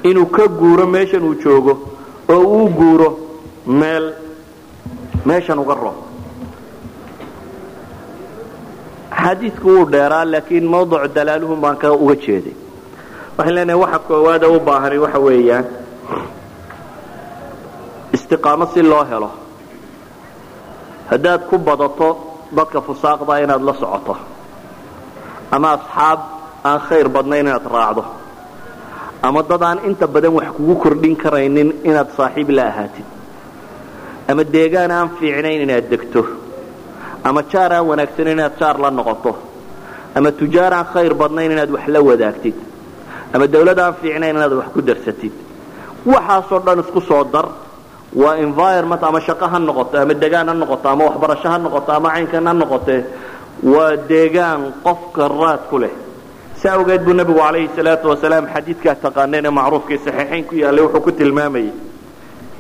[0.04, 1.74] inuu ka guuro meeshan uu joogo
[2.30, 3.10] oo uu guuro
[3.68, 4.14] meel
[5.26, 5.98] meeshan uga roob
[9.24, 12.56] xadiidku wuu dheeraa laakiin mawduc dalaaluhum baan ka uga jeeday.
[13.38, 15.66] Waxaan leenahay waxa koowaada u baahani waxa weeyaan
[18.16, 19.30] istiqaamo si loo helo.
[21.12, 22.10] Haddaad ku badato
[22.56, 24.16] dadka fusaaqda inaad la socoto
[25.52, 26.20] ama asxaab
[26.64, 28.04] aan khayr badnayn inaad raacdo
[29.22, 33.06] ama dad aan inta badan wax kugu kordhin karaynin inaad saaxiib la ahaatid
[34.30, 36.22] ama deegaan aan fiicnayn inaad degto
[37.24, 39.36] ama jaar aan wanaagsanin inaad jaar la noqoto.
[40.16, 42.56] Ama tujaar aan khayr badnayn inaad wax la wadaagtid.
[43.34, 45.32] Ama dawlad aan fiicnayn inaad wax ku darsatid.
[46.06, 47.48] Waxaasoo dhan isku soo dar.
[48.14, 52.10] Waa environment ama shaqo ha noqoto ama degaan ha noqoto ama waxbarasho ha noqoto ama
[52.10, 53.04] caynkan ha noqotee
[53.64, 55.92] waa deegaan qofka raad ku leh.
[56.60, 61.02] Si awgeed buu nebigu calayhi salaatu wasalaam xadiidkaa taqaaneen ee macruufkii saxiixayn ku yaallay wuxuu
[61.02, 61.72] ku tilmaamayay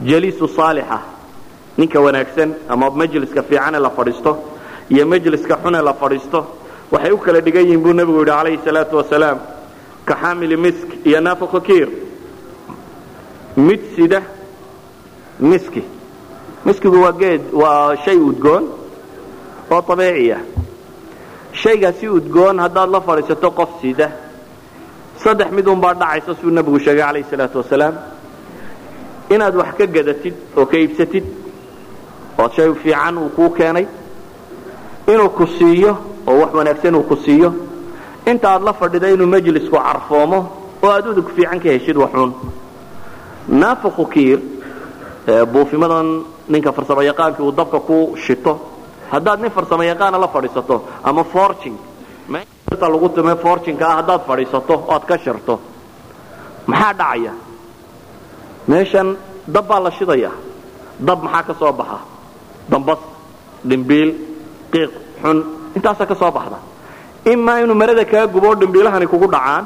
[0.10, 1.00] jaliisu saalixa
[1.80, 4.32] ninka wanaagsan ama majliska fiicane la fadhiisto
[4.94, 6.40] iyo majliska xune la fadhiisto
[6.92, 9.38] waxay u kala dhigan yihiin buu nebigu yidhi calayhi salaatu wasalaam
[10.08, 11.90] ka xaamili misk iyo naafiqu kiir.
[13.68, 14.20] Mid sida
[15.40, 15.84] miski.
[16.66, 18.64] Miskigu waa geed waa shay udgoon
[19.72, 20.38] oo abiiciya
[21.62, 24.08] shaygaasi udgoon haddaad la fadhiisato qof sida.
[25.24, 27.96] Saddex mid unbaa dhacaysa siduu nebigu sheegay calayhi salaatu wasalaam.
[29.30, 31.24] Inaad wax ka gadatid oo ka iibsatid
[32.40, 33.86] oo shay fiican uu kuu keenay
[35.08, 35.92] inuu ku siiyo
[36.28, 37.50] oo wax wanaagsan uu ku siiyo.
[38.26, 40.40] Inta aad la fadhida inuu majlisku carfoomo
[40.84, 42.32] oo aad udug fiican ka heshid waxuun
[43.48, 44.40] naafiqu kiir
[45.52, 46.08] buufimadan
[46.48, 48.54] ninka farsamo yaqaankii uu dabka ku shito.
[49.12, 51.78] Haddaad nin farsamo yaqaana la fadhiisato ama forcing
[52.30, 55.60] meeta lagu tume forcingka ah haddaad fadhiisato oo aad ka shirto.
[56.68, 57.34] Maxaa dhacaya?
[58.68, 59.16] Meeshan
[59.48, 60.32] dab baa la shidaya.
[61.00, 61.98] Dab maxaa ka soo baxa
[62.72, 63.00] dambas
[63.70, 64.10] dhimbiil
[64.72, 65.38] qiiq xun
[65.76, 66.58] intaasaa ka soo baxda.
[67.32, 69.66] Imaa inuu marada kaa gubo dhimbiilahani kugu dhacaan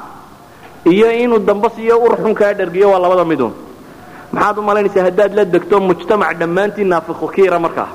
[0.85, 3.53] iyo inuu dambas iyo ur kaa dhergiyo waa labada midun
[4.33, 7.89] maxaad u malaynaysaa haddaad la degto mujtamac dhammaantii naafiqu kiira markaa.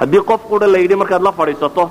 [0.00, 1.90] Haddii qof qura la yidhi markaad la fadhiisato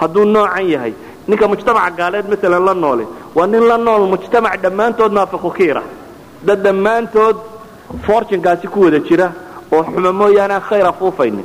[0.00, 0.92] hadduu noocan yahay
[1.28, 5.82] ninka mujtamaca gaaleed maalan la noole waa nin la nool mujtamac dhammaantood naafiqu kiira.
[6.46, 7.36] Dad dhammaantood
[8.06, 9.32] fortunkaasi ku wada jira
[9.72, 11.44] oo xuma mooyaane aan khayr afuufaynin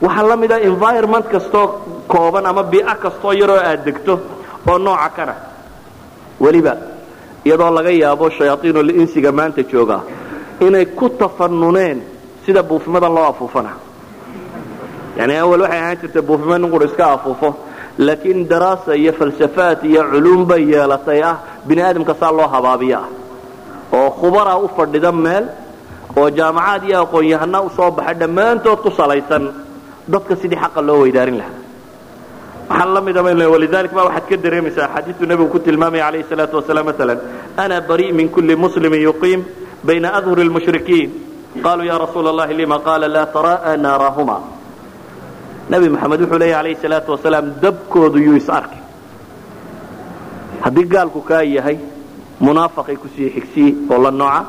[0.00, 1.66] waxaa la mid ah environment kastoo
[2.08, 4.20] kooban ama bii'a kastoo yaroo aad degto
[4.68, 5.34] oo nooca kana
[6.40, 6.76] weliba
[7.44, 10.00] iyadoo laga yaabo shayaaiinul insiga maanta jooga
[10.60, 12.02] inay ku tafanuneen
[12.44, 13.70] sida buufimadan loo afuufana.
[15.16, 17.54] Yani awal waxay ahaan jirtay buufima nin qura iska afuufo
[17.98, 23.08] laakiin daraasa iyo falsafaad iyo culuum bay yeelatay ah bini aadamka saa loo habaabiyo ah.
[23.92, 25.44] Oo khubara u fadhida meel
[26.16, 29.50] oo jaamacaad iyo aqoon-yahana u soo baxa dhammaantood ku salaysan
[30.08, 31.58] dadka sidii xaqa loo weydaarin lahaa.
[32.70, 36.86] Waxaa la mida walidalik ba waxaad ka dareemaysaa axaadiistu nebigu ku tilmaamaya calayhi salaatu wasalaam
[36.86, 37.18] maalan
[37.56, 39.42] ana bari min kulli muslimin yuqiim
[39.84, 41.10] bayna adhuri lmushrikiin
[41.62, 44.36] qaluu ya rasuula allahi lima qaala laa tara'a naarahuma?
[45.70, 48.78] Nebi maxamed wuxuu leeya alayhi salaatu wasalaam dabkoodu yuu is arki.
[50.60, 51.78] Haddii gaalku kaa yahay
[52.40, 54.44] munaafaqay ku sii xigsii oo la nooca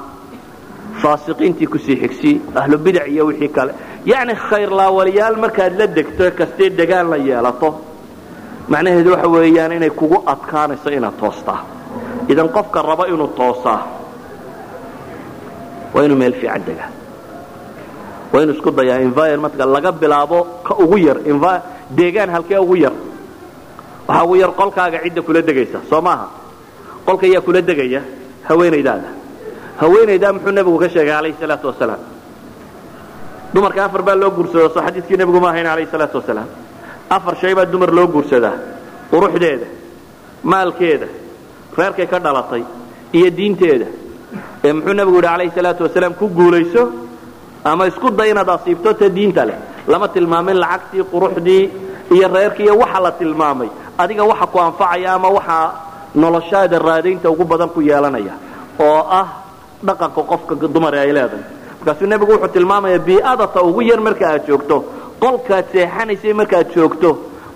[1.01, 3.73] faasiqiintii ku sii xigsii ahlu bidac iyo wixii kale
[4.05, 7.69] yacni khayrlaawaliyaal markaad la degto kastee degaan la yeelato
[8.69, 11.59] macnaheedu waxa weeyaan inay kugu adkaanayso inaad toostaa
[12.31, 13.81] idan qofka raba inuu toosaa
[15.93, 16.89] waa inuu meel fiican degaa.
[18.33, 21.17] Waa inuu isku dayaa environmentka laga bilaabo ka ugu yar
[21.97, 22.93] deegaan halkee ugu yar.
[24.07, 26.27] Waxaa ugu yar qolkaaga cidda kula degaysa soo maaha?
[27.05, 28.01] Qolka ayaa kula degaya
[28.47, 29.09] haweenaydaada
[29.81, 31.99] haweenaydaa muxuu nebigu ka sheegay calayhi salaatu wasalaam
[33.53, 36.47] dumarka afar baa loo guursado soo xadiidkii nebigu ma ahayn calayhi salaatu wasalaam.
[37.09, 38.55] Afar shay baa dumar loo guursadaa.
[39.11, 39.65] Quruxdeeda
[40.43, 41.07] maalkeeda
[41.77, 42.63] reerkay ka dhalatay
[43.17, 43.87] iyo diinteeda.
[44.63, 46.83] Ee muxuu nebigu yidhi calayhi salaatu wasalaam ku guulayso
[47.63, 49.57] ama isku day inaad asiibto ta diinta leh.
[49.87, 51.63] Lama tilmaamin lacagtii quruxdii
[52.15, 53.69] iyo reerkii iyo waxa la tilmaamay.
[53.97, 55.57] Adiga waxa ku anfacaya ama waxa
[56.15, 58.33] noloshaada raadaynta ugu badan ku yeelanaya.
[58.79, 59.27] Oo ah
[59.83, 61.43] dhaqanka qofka dumar ay leedahay
[61.81, 64.77] markaasuu nebigu wuxuu tilmaamaya bii'adata ugu yar marka aad joogto.
[65.19, 67.09] Qolkaad seexanaysay markaad joogto.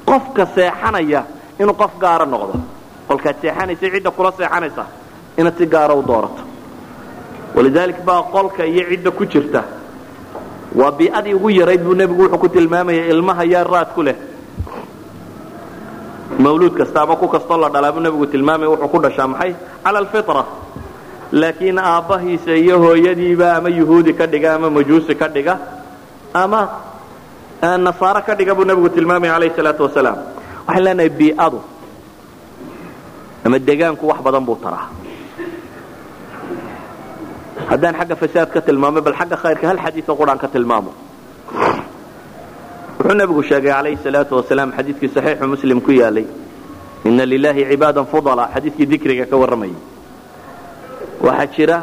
[0.05, 1.21] Qofka seexanaya
[1.59, 2.53] inuu qof gaara noqdo.
[3.07, 4.85] Qolkaad seexanaysay cidda kula seexanaysa
[5.37, 6.41] inaad si gaara u doorato.
[7.55, 9.63] Walidalik baa qolka iyo cidda ku jirta.
[10.75, 14.15] Waa bii'adii ugu yarayd buu nebigu wuxuu ku tilmaamaya ilmaha yaa raad ku leh.
[16.39, 19.55] Mawluud kasta ama ku kastoo la dhalaa buu nebigu tilmaamaya wuxuu ku dhashaa maxay?
[19.83, 20.45] Cala alfitra
[21.41, 25.53] laakiin aabbahiisa iyo hooyadiiba ama yuhuudi ka dhiga ama majuusi ka dhiga
[26.33, 26.61] ama
[27.85, 30.17] nasaaro ka dhiga buu nebigu tilmaamaya calayhi salaatu wasalaam
[30.67, 31.59] waxaan leenahay bii'adu
[33.45, 34.87] ama degaanku wax badan buu taraa.
[37.69, 40.91] Haddaan xagga fasaad ka tilmaamo bal xagga khayrka hal xadiioo quraan ka tilmaamo.
[42.99, 46.25] Wuxuu nebigu sheegay calayhi salaatu wasalaam xadiidkii saxiixu muslim ku yaalay
[47.05, 49.75] ina lilahi cibaadan fudala xadiidkii dikriga ka warramayay
[51.21, 51.77] waxaa jira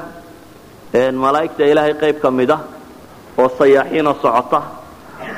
[1.22, 2.58] malaa'igta ilaahay qayb ka mida
[3.38, 4.60] oo sayaaxiinoo socota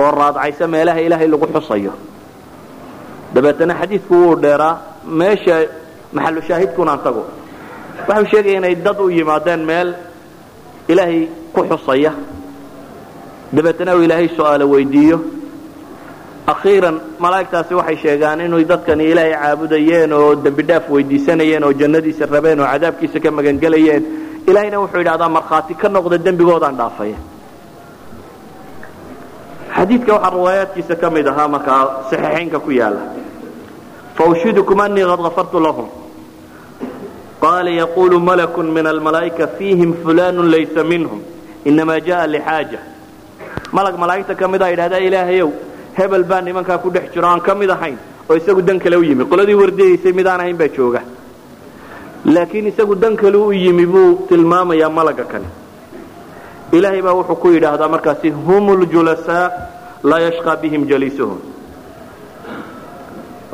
[0.01, 1.93] oo raadcaysa meelaha ilaahay lagu xusayo.
[3.35, 5.57] Dabeetana xadiidku wuu dheeraa meesha
[6.13, 7.23] maxalu shaahidkunaan tago.
[8.09, 9.95] Waxau sheegaya inay dad u yimaadeen meel
[10.89, 12.13] ilaahay ku xusaya.
[13.55, 15.19] Dabeetana uu ilaahay su'aalo weydiiyo
[16.53, 22.61] akhiiran malaa'igtaasi waxay sheegaan inay dadkani ilaahay caabudayeen oo dembi dhaaf weydiisanayeen oo jannadiisa rabeen
[22.61, 24.03] oo cadaabkiisa ka magangelayeen.
[24.49, 27.15] Ilaahayna wuxuu yidhahdaa markhaati ka noqda dembigoodaan dhaafay
[29.77, 33.03] xadiidka waxaa riwaayaadkiisa ka mid ahaa markaa saxiixaynka ku yaalla
[34.17, 35.89] faushidukum anii qad gafartu lahum.
[37.41, 41.21] Qaala yaqulu malaku min almalaa'ika fiihim fulanu laysa minhum
[41.65, 42.79] inamaa ja'a lixaaja.
[43.73, 45.51] Malag malaa'igta ka mida yidhahdaa ilaahayow
[45.99, 49.03] hebel baa nimankaa ku dhex jiro aan ka mid ahayn oo isagu dan kale u
[49.03, 49.25] yimi.
[49.25, 51.03] Qoladii wardiyaysay midaan ahayn baa jooga.
[52.25, 55.49] Laakiin isagu dan kale u yimi buu tilmaamayaa malaga kale.
[56.73, 59.51] Ilaahay baa wuxuu ku yidhaahdaa markaasi hum ljulasaa
[60.03, 61.39] laa yashqaa bihim jaliisuhum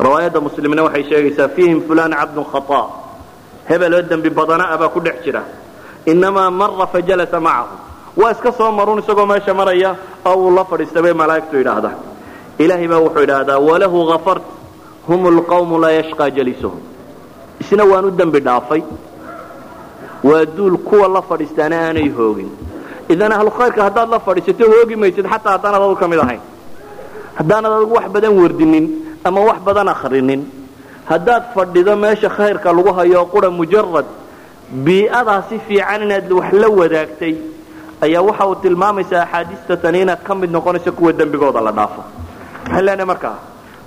[0.04, 2.86] riwaayadda muslimna waxay sheegaysaa fiihim fulan cabdun khataa
[3.68, 5.42] hebeloo dembi badana abaa ku dhex jira.
[6.06, 7.76] Inamaa mara fajalasa macahu
[8.16, 11.94] waa iska soo marun isagoo meesha maraya oo uu la fadhiista bay malaa'igtu yidhaahdaa
[12.64, 14.42] ilaahay baa wuxuu idhaahdaa walahu afart
[15.08, 16.80] hum lqawmu laa yashqaa jaliisuhum
[17.62, 18.82] isna waan u dembi dhaafay.
[20.28, 22.50] Waa duul kuwa la fadhiistaana aanay hoogin.
[23.08, 26.40] Idan ahlu khayrka haddaad la fadhiisato hoogi maysid xataa haddaanad adu ka mid ahayn.
[27.38, 28.86] Haddaanad adugu wax badan wardinin
[29.24, 30.42] ama wax badan akrinin
[31.10, 34.06] haddaad fadhido meesha khayrka lagu hayo qura mujarad
[34.84, 37.34] bii'adaasi fiican inaad wax la wadaagtay
[38.04, 42.02] ayaa waxa uu tilmaamaysaa axaadiista inaad ka mid noqonayso kuwa dembigooda la dhaafo
[42.64, 43.36] waxaan leenahay markaa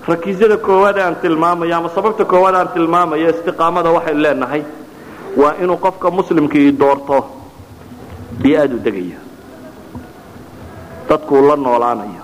[0.08, 4.64] rakiisada koowaad aan tilmaamayo ama sababta koowaad aan tilmaamayo istiqaamada waxaynu leenahay
[5.38, 7.18] waa inuu qofka muslimkii doorto
[8.42, 9.20] bii'adu degayo
[11.10, 12.24] dadkuu la noolaanayo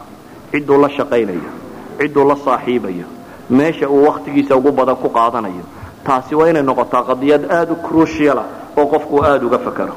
[0.51, 1.51] cidduu la shaqaynayo
[1.99, 3.07] cidduu la saaxiibayo
[3.49, 5.65] meesha uu wakhtigiisa ugu badan ku qaadanayo.
[6.03, 8.43] Taasi waa inay noqotaa qadiyad aada u cruciala
[8.77, 9.95] oo qofku aada uga fakaro.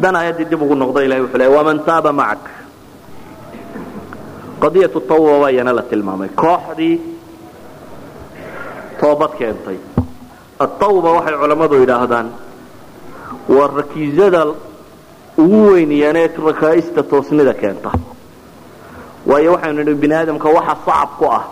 [0.00, 2.42] Dan aayaddii dib ugu noqda ilahay wuxuu leey waman taaba macak
[4.60, 6.28] qadiyatu tawba waa la tilmaamay.
[6.28, 7.00] Kooxdii
[9.00, 9.78] toobad keentay.
[10.58, 12.28] Atawba waxay culammadu yidhaahdaan
[13.48, 14.46] waa rakiisada
[15.38, 17.90] ugu weynayaan ee rakaa'ista toosnida keenta.
[19.26, 21.44] Waayo waxaynu nidhi bini aadamka waxa sacab ku ah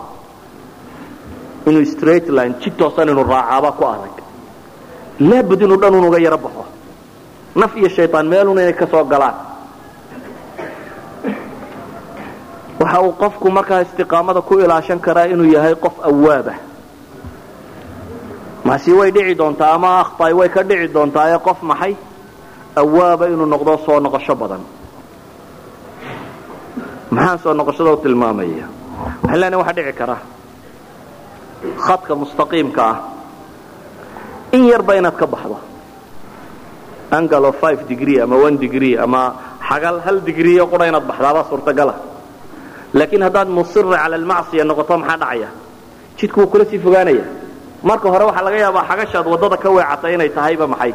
[1.67, 4.15] inuu straight line jid toosan inuu raacaaba ku adag
[5.19, 6.65] laabud inuu dhan unuga yaro baxo.
[7.55, 9.48] Naf iyo shaytaan meelun inay ka galaan
[12.79, 16.57] waxa uu qofku markaa istiqaamada ku ilaashan karaa inuu yahay qof awaabah
[18.65, 21.93] maasi way dhici doontaa ama akhtaay way ka dhici doontaa ee qof maxay?
[22.81, 24.61] Awaaba inuu noqdo soo noqosho badan.
[27.11, 28.65] Maxaan soo noqoshada u tilmaamaya?
[29.23, 30.17] Waxaan leenahay waxaa dhici kara.
[31.85, 32.97] Khadka mustaqiimka ah.
[34.55, 35.57] In yarba inaad ka baxdo.
[37.11, 39.21] Angle of five degree ama one degree ama
[39.67, 41.93] xagal hal degree oo qura inaad baxdaabaa suurtagala
[42.93, 45.49] laakiin haddaad musira cala almacsiya noqoto maxaa dhacaya?
[46.17, 47.25] Jidku wuu kula sii fogaanaya.
[47.83, 50.93] Marka hore waxaa laga yaabaa xagashaad waddada ka weecatay inay tahayba maxay?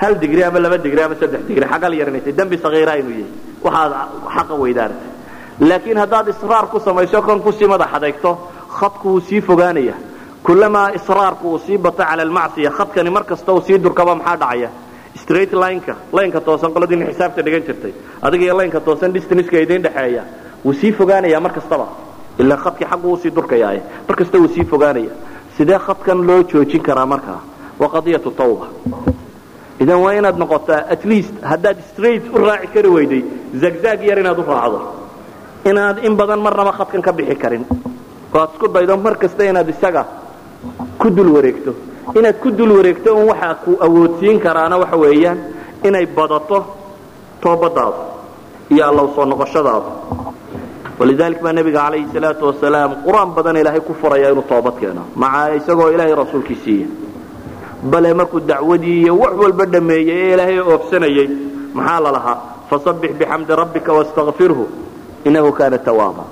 [0.00, 3.10] Hal digri ama laba digri ama saddex digri xagal yar inay tahay dembi sagiira inuu
[3.10, 3.30] yahay
[3.64, 3.92] waxaad
[4.36, 5.10] xaqa weydaaratay
[5.68, 8.30] laakiin haddaad israar ku samayso kon ku sii madax adeegto
[8.78, 9.94] khadku wuu sii fogaanaya.
[10.46, 14.70] Kulamaa israarku uu sii bato cala almacsiya khadkani mar kasta uu sii durkaba maxaa dhacaya?
[15.22, 17.92] Straight lineka laynka toosan qoladiina xisaabta dhigan jirtay.
[18.22, 20.22] Adiga iyo laynka toosan distanceka idin dhexeeya
[20.66, 21.86] wuu sii fogaanaya mar kastaba.
[22.38, 25.12] Ilaa khadkii xaggu uu sii durkayaaye mar kasta wuu sii fogaanaya.
[25.56, 27.40] Sidee khadkan loo joojin karaa markaa
[27.80, 28.66] waa qadiyatu tawba.
[29.80, 33.22] Idan waa inaad noqotaa at least haddaad straight u raaci kari weyday
[33.62, 34.80] zagzag yar inaad u raacdo.
[35.70, 37.64] Inaad in badan marnaba khadkan ka bixi karin.
[38.34, 40.02] Oo aad isku daydo mar kasta inaad isaga
[40.98, 41.72] ku dul wareegto.
[42.18, 45.38] Inaad ku dul wareegto un waxaa ku awoodsiin karaana waxa weeyaan
[45.84, 46.58] inay badato
[47.40, 48.00] toobadaadu
[48.70, 49.90] iyo allow soo noqoshadaadu
[50.98, 55.54] walidalik baa nebiga calayhi salaatu wasalaam qur'aan badan ilaahay ku furaya inuu toobad keeno maca
[55.58, 56.86] isagoo ilaahay rasuulkii siiya
[57.92, 61.28] bale markuu dacwadii iyo wax walba dhammeeyey ee ilaahay oofsanayey
[61.74, 62.38] maxaa la lahaa
[62.70, 64.64] fasabbix bixamdi rabbika wastakfirhu
[65.28, 66.24] inahu kaana tawaaba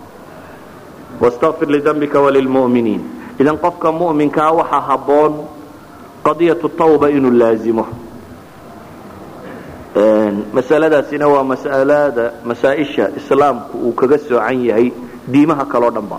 [1.21, 3.03] wastakfir lidambika walilmu'miniin
[3.41, 5.33] idan qofka mu'minkaa waxaa habboon
[6.27, 7.85] qadiyatu tawba inuu laazimo
[10.53, 14.91] masaladaasina waa masalada masaa-isha islaamku uu kaga soocan yahay
[15.33, 16.19] diimaha kaleo dhanba.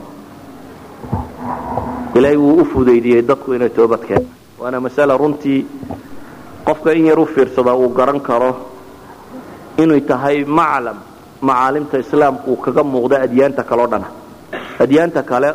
[2.16, 4.32] Ilaahay wuu u fudaydiyey dadku inay toobad keenaan.
[4.60, 5.66] Waana masala runtii
[6.66, 8.56] qofka in yar u fiirsada uu garan karo
[9.78, 10.98] inay tahay maclam
[11.42, 14.08] macaalimta islaamku uu kaga muuqda adyaanta kaleo dhana.
[14.80, 15.50] Adyaanta kale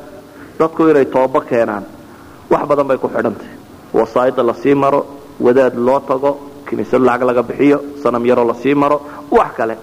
[0.58, 1.84] dadku inay toobo keenaan
[2.50, 3.48] wax badan bay ku xidhantahy
[3.94, 5.06] wasaa'ida la sii maro
[5.40, 6.30] wadaad loo tago
[6.70, 8.98] kiniisad lacag laga bixiyo sanam yaroo la sii maro
[9.30, 9.76] wax kale.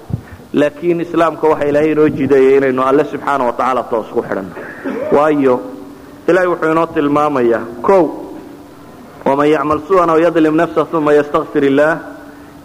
[0.53, 4.53] Laakiin islaamka waxa ilaahay inoo jideeyay inaynu alle subxaana wa tacaala toos ku xidhanno
[5.15, 5.55] waayo
[6.29, 8.03] ilaahay wuxuu inoo tilmaamayaa kow
[9.25, 11.97] waman yacmal su'an aw yadlim nafsa uma yastakfir illaah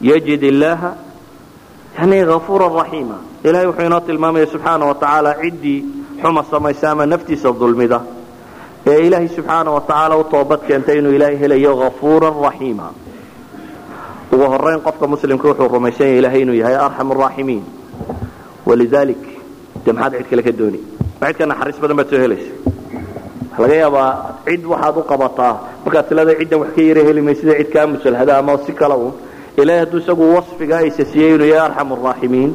[0.00, 0.90] yajid illaaha
[1.98, 5.78] yani hafuura raxiima ilahay wuxuu inoo tilmaamaya subxaana wa tacaala ciddii
[6.22, 8.00] xuma samaysa ama naftiisa dulmida.
[8.86, 12.86] Ee ilaahay subxaana wa tacaala u toobad keentay inuu ilaahay helayo hafuuran raxiima
[14.32, 17.62] ugu horayn qofka muslimka wuxuu rumaysan yahay ilahay inuu yahay arxam araaximiin
[18.66, 19.22] walidalik
[19.84, 20.80] dee maxaad cid kale ka dooni.
[21.22, 22.50] Cid ka naxariis badan baad soo helaysa
[23.50, 24.10] waxa laga yaabaa
[24.46, 25.54] cid waxaad u qabataa
[25.84, 29.12] markaad tilada ciddan wax ka yara heli maysida cid kaa musalhada ama si kale uun.
[29.60, 32.50] Ilahay hadduu isagu wasfiga aysa siiyey inuu yahay arxam araaximiin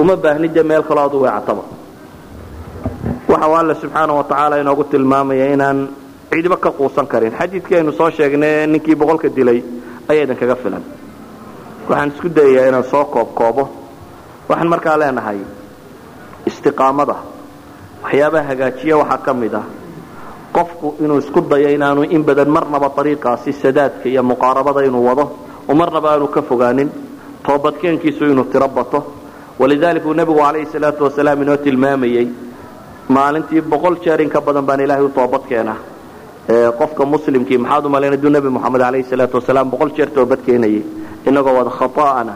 [0.00, 1.62] uma baahni dee meel kaloo aad u weecataba
[3.28, 5.78] waxa uu alle subxaana wa tacaala inoogu tilmaamaya inaan
[6.30, 7.32] cidiba ka quusan karin.
[7.38, 9.60] Xadiidkii aynu soo sheegnay ninkii boqolka dilay
[10.08, 10.82] ayaa idinkaga filan
[11.88, 13.64] waxaan isku dayayaa inaan soo koobkoobo
[14.48, 15.38] waxaan markaa leenahay
[16.50, 17.16] istiqaamada
[18.04, 19.66] waxyaabaha hagaajiya waxaa ka mid ah
[20.56, 25.24] qofku inuu isku dayo inaanu in badan marnaba ariiqaasi sadaadka iyo muqaarabada inuu wado
[25.68, 26.88] oo marnaba aanu ka fogaanin
[27.46, 29.00] toobadkeenkiisu inuu tiro bato.
[29.60, 32.26] Walidalik uu nebigu calayhi salaatu wasalaam inoo tilmaamayey
[33.08, 35.74] maalintii boqol jeer in ka badan baan ilaahay u toobad keena
[36.78, 40.82] qofka muslimkii maxaad u malayn aduu nebi moxamed calayhi salaatu wasalaam boqol jeer toobad keenayay
[41.26, 42.34] inagoo wada khata'ana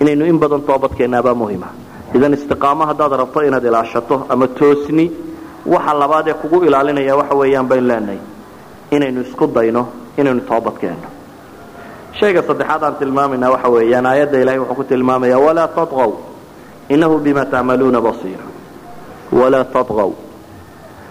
[0.00, 1.66] inaynu in badan toobad keenaabaa muhima.
[2.14, 5.10] Idan istiqaamo haddaad rabto inaad ilaashato ama toosni
[5.66, 8.18] waxa labaad ee kugu ilaalinaya waxa weeyaan baynu leenahay
[8.90, 9.82] inaynu isku dayno
[10.16, 11.08] inaynu toobad keenno.
[12.18, 16.10] Shayga saddexaad aan tilmaamayna waxa weeyaan aayadda ilahay wuxuu ku tilmaamaya walaa tatqaw
[16.88, 18.40] innahu bima tacmaluuna basiir
[19.32, 20.10] walaa tatqaw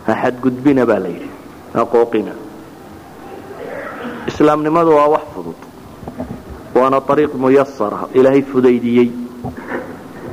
[0.07, 1.29] ha xadgudbina baa la yidhi
[1.75, 2.31] ha qooqina
[4.27, 5.59] islaamnimadu waa wax fudud
[6.75, 9.09] waana ariiq muyasara ilaahay fudaydiyey.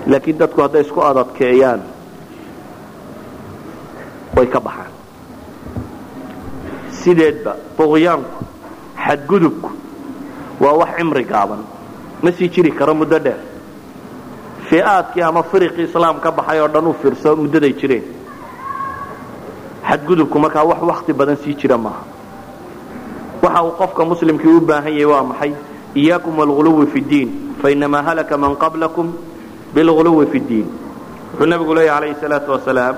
[0.06, 1.80] Laakiin dadku hadday isku adadkeeyaan
[4.36, 4.92] way ka baxaan.
[7.00, 8.44] Sideedba duqyaanku
[9.04, 9.70] xadgudubku
[10.60, 11.62] waa wax cimri gaaban.
[12.22, 13.40] Ma sii jiri karo muddo dheer.
[14.68, 18.04] Fi'aadkii ama firiqii islaam ka baxay oo dhan u fiirso muddaday jireen.
[19.88, 22.02] Xadgudubku markaa wax wakti badan sii jira maaha.
[23.42, 25.52] Waxa uu qofka muslimkii u baahan yahay waa maxay
[25.94, 27.30] iyaakum wluluwi fi diin
[27.62, 29.12] fainamaa halaka man qablakum
[29.74, 30.66] biluluwi fi diin
[31.32, 32.96] wuxuu nabigu leeya alayhi salaau wasalaam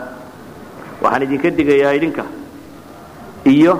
[1.03, 2.25] waxaan idinka digayaa idinka
[3.45, 3.79] iyo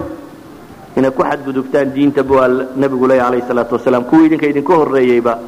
[0.97, 2.39] inaad ku xadgudubtaan diinta bu
[2.77, 5.39] nabigu leeya alayhi salaatu wasalaam kuwii idinka idinka horreeyeyba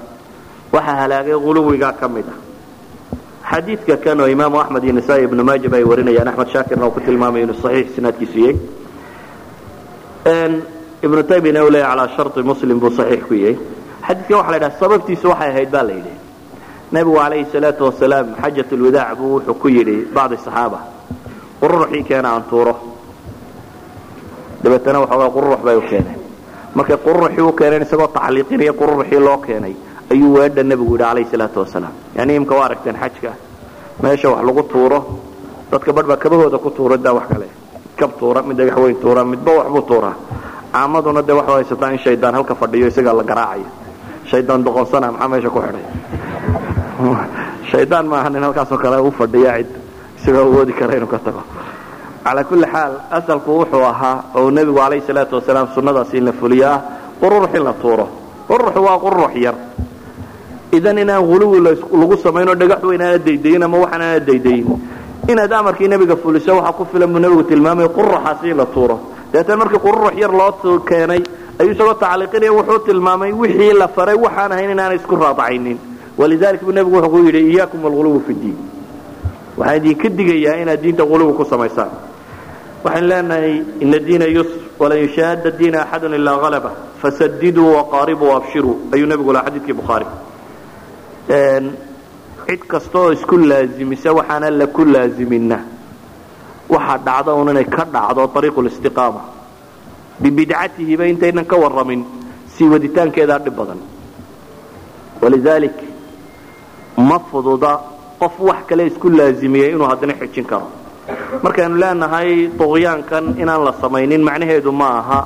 [0.72, 2.38] waxaa halaagay uluwigaa ka mid ah.
[3.46, 6.90] Xadiidka kan oo imaamu axmed iyo nisaa ibnu maaja ba ay warinayaan axmed shaakirna uu
[6.90, 8.56] ku tilmaamayo inuu saxiix sinaadkiisuyey
[11.02, 13.56] ibnu taymiyana u leeya calaa shari muslim buu saxiix ku yahay.
[14.06, 16.14] Xadiidkan waxa la ydhaha sababtiisu waxay ahayd ba la yidhi.
[16.92, 20.78] Nebigu calayhi salaatu wasalaam xajat lwadaac buu wuxuu ku yidhi bacdi saxaaba
[21.60, 22.74] qururuxii keena aan tuuro.
[24.62, 26.18] Dabeetana waxoogaa qururux bay u keeneen.
[26.74, 29.74] Markay qururuxii u keeneen isagoo tacliiqinaya qururuxii loo keenay
[30.12, 33.30] ayuu weedha nebigu yidhi calayhi salaatu wasalaam yani imka waa aragteen xajka
[34.02, 34.98] meesha wax lagu tuuro
[35.70, 37.48] dadka badh baa kabahooda ku tuura daa wax kale.
[37.96, 40.14] Kab tuura mid dhagax weyn tuura midba waxbuu tuuraa
[40.76, 43.68] caamaduna dee waxaa haysataa in shaydaan halka fadhiyo isagaa la garaacayo.
[44.30, 45.84] Shaydaan doqonsana maxaa meesha ku xidhay?
[47.70, 49.68] Shaydaan maaha nin halkaasoo kale u fadhiya cid
[50.18, 51.42] isagoo awoodi kara inuu ka tago.
[52.24, 56.66] Calaa kulli xaal asalku wuxuu ahaa oo nebigu calayhi salaatu wasalaam sunnadaas in la fuliyo
[56.68, 56.80] ah
[57.20, 58.06] qururux in la tuuro.
[58.48, 59.54] Qururuxu waa qururux yar.
[60.72, 64.66] Idan inaan huluwi lagu samaynoo dhagax weyn aana daydayin ama waxaan aana daydayin
[65.28, 68.96] inaad amarkii nebiga fuliso waxaa ku filan buu nebigu tilmaamaya qururuxaasi in la tuuro
[69.32, 71.22] dabeetana markii qururux yar loo keenay
[71.60, 75.78] ayuu isagoo tacliiqinaya wuxuu tilmaamay wixii la faray waxaan ahayn inaanay isku raadacaynin.
[76.18, 78.56] Walidalik buu nebigu wuxuu ku yidhi iyaakum alghuluwi fi ddiin
[79.58, 81.90] waxaan idinka digayaa inaad diinta huluwi ku samaysaan.
[82.84, 86.70] Waxaan leenahay ina diina yusr walan yushaahada diina axadun ilaa halaba
[87.02, 90.06] fasadiduu waqaaribuu abshiruu ayuu nebigu lahaa xadiidkii bukhaari
[92.46, 95.58] cid kasta oo isku laazimisa waxaan alla ku laazimina
[96.68, 99.20] waxaa dhacda un inay ka dhacdo ariiqu listiqaama
[100.20, 102.00] bibidcatihiba intaynan ka warramin
[102.54, 103.80] sii waditaankeedaa dhib badan.
[105.22, 105.76] Walidaalik
[107.08, 107.72] ma fududa
[108.20, 110.68] qof wax kale isku laazimiyey inuu haddana xijin karo.
[111.42, 115.20] Markaynu leenahay duqyaankan inaan la samaynin macnaheedu ma aha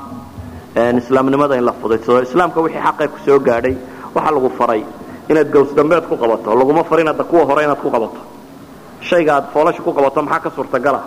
[1.00, 3.74] islaamnimada in la fudaysado islaamka wixii xaqee ku soo gaadhay
[4.14, 4.82] waxaa lagu faray
[5.30, 6.54] inaad gawsdambeed ku qabato.
[6.54, 8.20] Laguma farin hadda kuwa hore inaad ku qabato.
[9.08, 11.00] Shayga aad foolasha ku qabato maxaa ka suurtagala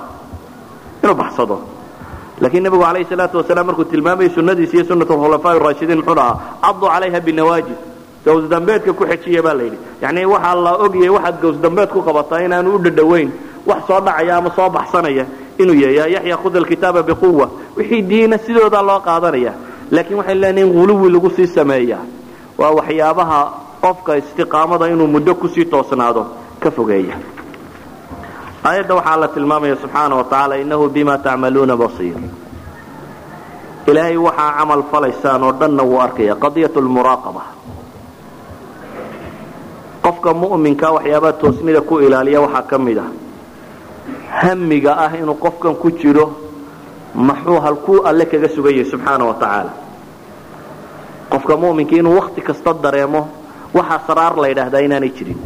[1.04, 1.58] inuu baxsado.
[2.42, 6.88] Laakiin nebigu calayhi salaatu wasalaam markuu tilmaamayay sunnadiisa iyo sunnat alkhulafaa raashidiin muxuu dhahaa caduu
[6.88, 7.78] calayha binawaajid
[8.26, 12.80] gawsdambeedka ku xejiya baa layidhi yacni waxaa la ogyahay waxaad gawsdambeed ku qabataa inaanu u
[12.86, 13.30] dhadhowayn
[13.68, 15.26] wax soo dhacaya ama soo baxsanaya
[15.60, 19.54] inuu yahay yaa yaxya khud alkitaaba biquwa wixii diina sidoodaa loo qaadanaya.
[19.92, 21.98] Laakiin waxay leenahay in huluwi lagu sii sameeya
[22.58, 23.40] waa waxyaabaha
[23.84, 26.26] qofka istiqaamada inuu muddo ku sii toosnaado
[26.60, 27.16] ka fogeeya
[28.64, 32.16] aayadda waxaa la tilmaamaya subxaana wa tacaala innahu bima tacmaluuna basiir.
[33.88, 37.44] Ilaahay waxaa camal falaysaan oo dhanna wuu arkaya qadiyat lmuraaqaba
[40.04, 43.12] qofka mu'minka waxyaabaha toosnida ku ilaaliya waxaa ka mid ah.
[44.42, 46.26] Hamiga ah inuu qofkan ku jiro
[47.16, 49.72] maxuu halkuu alle kaga sugan yahay subxaana wa tacaala
[51.30, 53.28] qofka mu'minka inuu wakti kasta dareemo
[53.76, 55.40] waxaa saraar la yidhaahdaa inaanay jirin.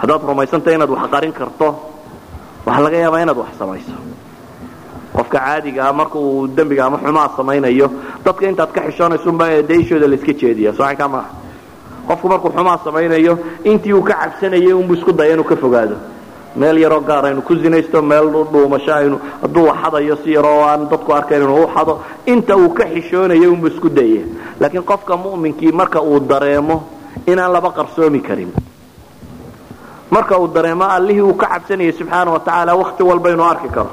[0.00, 1.68] Haddaad rumaysantah inaad wax qarin karto
[2.66, 3.92] waxaa laga yaabaa inaad wax samayso.
[5.14, 7.90] Qofka caadiga ah marka uu dembiga ama xumaa samaynayo
[8.24, 10.72] dadka intaad ka xishoonaysunbaa daishooda la iska jeediya.
[10.72, 11.30] Socankaa maaha
[12.08, 15.96] qofku markuu xumaa samaynayo intii uu ka cabsanayay unbuu isku daya inuu ka fogaado.
[16.56, 21.12] Meel yaroo gaar aynu ku zinaysto meel dhuumasho aynu hadduu waxadayo si yaroo aan dadku
[21.14, 24.22] arkayn inuu u xado inta uu ka xishoonayo unbuu isku daya
[24.60, 26.82] laakiin qofka mu'minkii marka uu dareemo
[27.26, 28.52] inaan laba qarsoomi karin
[30.14, 33.90] marka uu dareemo allihii uu ka cabsanayay subxaana wa tacaala wakti walba inuu arki karo.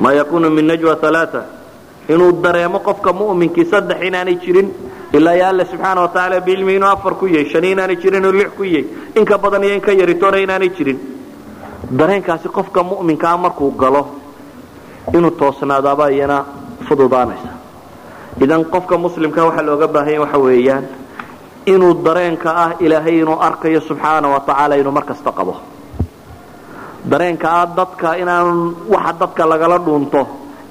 [0.00, 1.44] Maa yakunu min najwa alaaa
[2.08, 4.68] inuu dareemo qofka mu'minkii saddex inaanay jirin
[5.12, 8.32] ilaa ya alle subxaana wa tacaala biilmi inuu afar ku yahay shan inaanay jirin inuu
[8.32, 8.84] lix ku yahay
[9.16, 10.98] in ka badan iyo in ka yaritoona inaanay jirin.
[11.98, 14.02] Dareenkaasi qofka mu'minkaa markuu galo
[15.14, 16.44] inuu toosnaadaaba iyana
[16.88, 17.50] fududaanaysa.
[18.42, 20.84] Idan qofka muslimka waxaa looga baahanya waxa weeyaan
[21.72, 25.54] inuu dareenka ah ilaahay inuu arkayo subxaana wa tacaala inuu mar kasta qabo.
[27.10, 30.22] Dareenka ah dadka inaan waxa dadka lagala dhuunto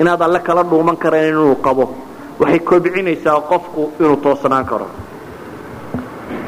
[0.02, 1.86] inaad alle kala dhuuman karayn inuu qabo
[2.39, 4.88] waxay kobcinaysaa qofku inuu toosnaan karo.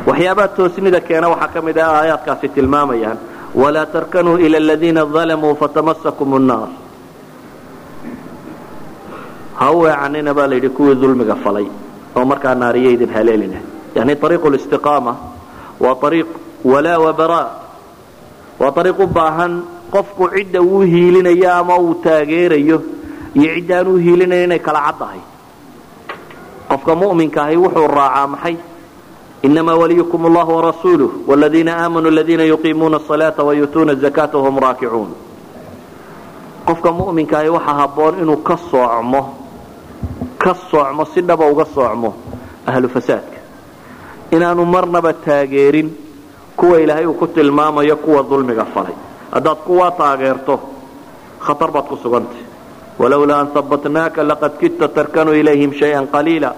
[0.07, 3.17] Waxyaabaha toosnida keena waxaa ka mid ah aayaadkaasi tilmaamayaan.
[3.61, 6.69] Walaa tarkanuu ila aladiina dalamuu fatamasakum nnaar
[9.59, 11.67] ha u weecanina baa layidhi kuwii dulmiga falay
[12.15, 13.59] oo markaa naariya idin haleelina
[15.79, 16.27] waa ariiq
[16.65, 17.49] walaa wabaraa
[18.59, 19.53] waa ariiq u baahan
[19.91, 22.77] qofku cidda uu hiilinayo ama uu taageerayo
[23.35, 25.19] iyo cidda aan u hiilinayo inay kala caddahay
[26.69, 28.55] qofka mu'minka ahi wuxuu raacaa maxay
[29.47, 35.11] inamaa waliyukum allahu warasuuluh wladiina aamanuu aladiina yuqiimuuna asalaata wayuutuuna azakaata wahum raakicuun
[36.67, 39.21] qofka mu'minka ahi waxaa habboon inuu ka soocmo
[40.43, 42.09] ka soocmo si dhaba uga soocmo
[42.65, 43.34] ahlu fasaadka
[44.31, 45.89] inaanu marnaba taageerin
[46.55, 48.93] kuwa ilaahay uu ku tilmaamayo kuwa dulmiga falay.
[49.31, 50.59] Haddaad kuwaa taageerto
[51.39, 52.43] khatar baad ku sugantay.
[52.99, 56.55] Walowlaa an habbatnaaka laqad kidta tarkanuu ilayhim shayan qaliila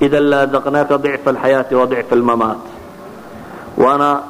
[0.00, 2.62] idan laadaqnaaka dicfa alxayaati wa dicfa almamaat.
[3.76, 4.22] Waana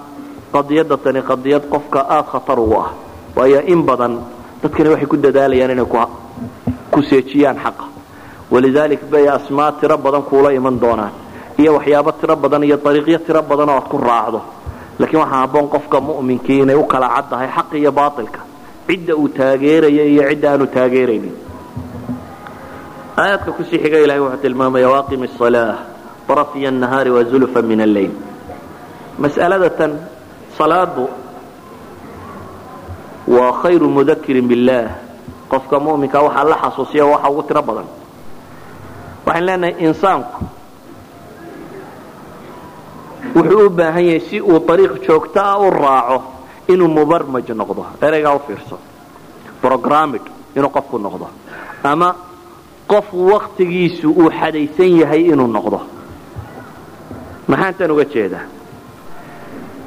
[0.53, 2.91] qadiyadda tani qadiyad qofka aada khatar ugu ah.
[3.37, 4.21] Waayo in badan
[4.63, 5.85] dadkani waxay ku dadaalayaan inay
[6.91, 7.85] ku seejiyaan xaqa.
[8.51, 11.22] Walidaalik bay asmaa tiro badan kuula iman doonaan
[11.62, 14.40] iyo waxyaabo tiro badan iyo ariiqyo tiro badan oo aad ku raacdo
[15.00, 18.40] laakiin waxaa habboon qofka mu'minkii inay u kala caddahay xaq iyo baatilka
[18.88, 21.36] cidda uu taageeraya iyo cidda aanu taageeraynin
[23.22, 25.76] aayaadka kusii xiga ilahay wuxuu tilmaamaya waaqim الصalaaة
[26.30, 28.14] طرفy النahaari وزulفa min الlayl
[29.24, 29.92] mas'alada tan
[30.58, 31.06] salaadu
[33.28, 34.84] waa khayru mudakirin biاllah
[35.52, 37.88] qofka mu'minka waxaa la xasuusiya waxa ugu tiro badan
[39.26, 40.36] waxaan leenahay insaanku
[43.37, 46.23] wuxuu u baahan yahay si uu ariiq joogto ah u raaco
[46.73, 48.77] inuu mubarmaj noqdo ereygaa u fiirso.
[49.63, 50.23] Brogramid
[50.57, 51.27] inuu qofku noqdo.
[51.85, 52.15] Ama
[52.91, 55.81] qof waktigiisu uu xadaysan yahay inuu noqdo.
[57.49, 58.45] Maxaan tan uga jeedaa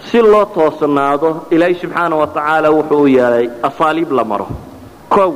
[0.07, 4.47] si loo toosnaado ilaahay subxaana wa tacaala wuxuu u yeelay asaaliib la maro.
[5.09, 5.31] Kow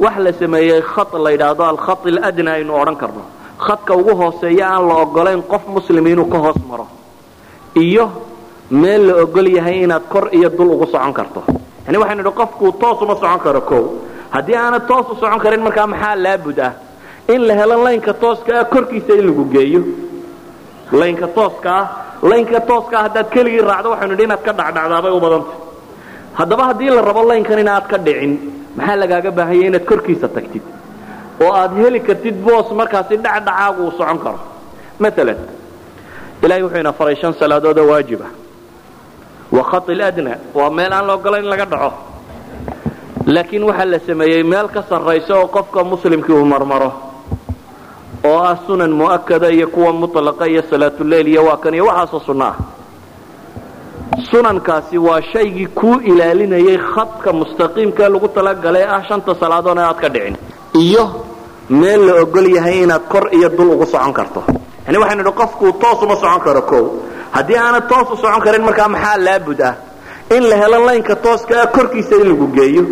[0.00, 3.22] wax la sameeyey khat la yidhaahdo alkhat aladna aynu odhan karno
[3.58, 6.86] khadka ugu hooseeya aan la ogolayn qof muslim inuu ka hoos maro
[7.76, 8.10] iyo
[8.70, 11.42] meel la ogol yahay inaad kor iyo dul ugu socon karto.
[11.86, 13.84] Yani waxaynu idhi qofku toos uma socon karo kow.
[14.30, 16.72] Haddii aanad toos u socon karin markaa maxaa laabud ah?
[17.28, 19.80] In la helo laynka tooska ah korkiisa in lagu geeyo.
[20.92, 21.86] Laynka tooska ah
[22.22, 25.52] laynka tooska ah haddaad keligii raacdo waxaynu idhi inaad ka dhacdhacdaabay u badanta
[26.38, 28.32] haddaba haddii la rabo laynkan inaad ka dhicin
[28.76, 30.62] maxaa lagaaga baahanya inaad korkiisa tagtid
[31.40, 34.38] oo aad heli kartid boos markaasi dhacdhacaagu uu socon karo.
[35.00, 35.36] Maalan
[36.42, 38.26] ilahay wuxuu ina faray shan salaadood oo waajiba
[39.52, 41.92] wa khati ladna waa meel aan la ogolayn in laga dhaco.
[43.26, 46.92] Laakiin waxaa la sameeyey meel ka sarraysa oo qofka muslimkii uu marmaro
[48.24, 52.44] oo ah sunan mu'akada iyo kuwa mutlaqa iyo salaatuleyl iyo waa kan iyo waxaasoo sunno
[52.44, 52.56] ah.
[54.30, 60.08] Sunankaasi waa shaygii kuu ilaalinayay khadka mustaqiimkaee lagu talagalay ah shanta salaadoon ee aad ka
[60.08, 60.36] dhicin
[60.74, 61.04] iyo
[61.70, 64.42] meel la ogol yahay inaad kor iyo dul ugu socon karto.
[64.86, 66.84] Yani waxaynu idhi qofku toos uma socon karo kow.
[67.32, 69.74] Haddii aanad toos u socon karin markaa maxaa laabud ah?
[70.36, 72.84] In la helo laynka tooska ah korkiisa in lagu geeyo.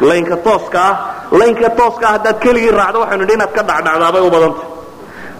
[0.00, 0.94] Laynka tooska ah
[1.38, 4.64] laynka tooska ah haddaad keligii raacdo waxaynu idhi inaad ka dhacdhacdaabay u badanta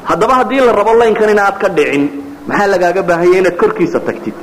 [0.05, 2.05] haddaba haddii la rabo laynkan inaad ka dhicin
[2.49, 4.35] maxaa lagaaga baahanya inaad korkiisa tagtid?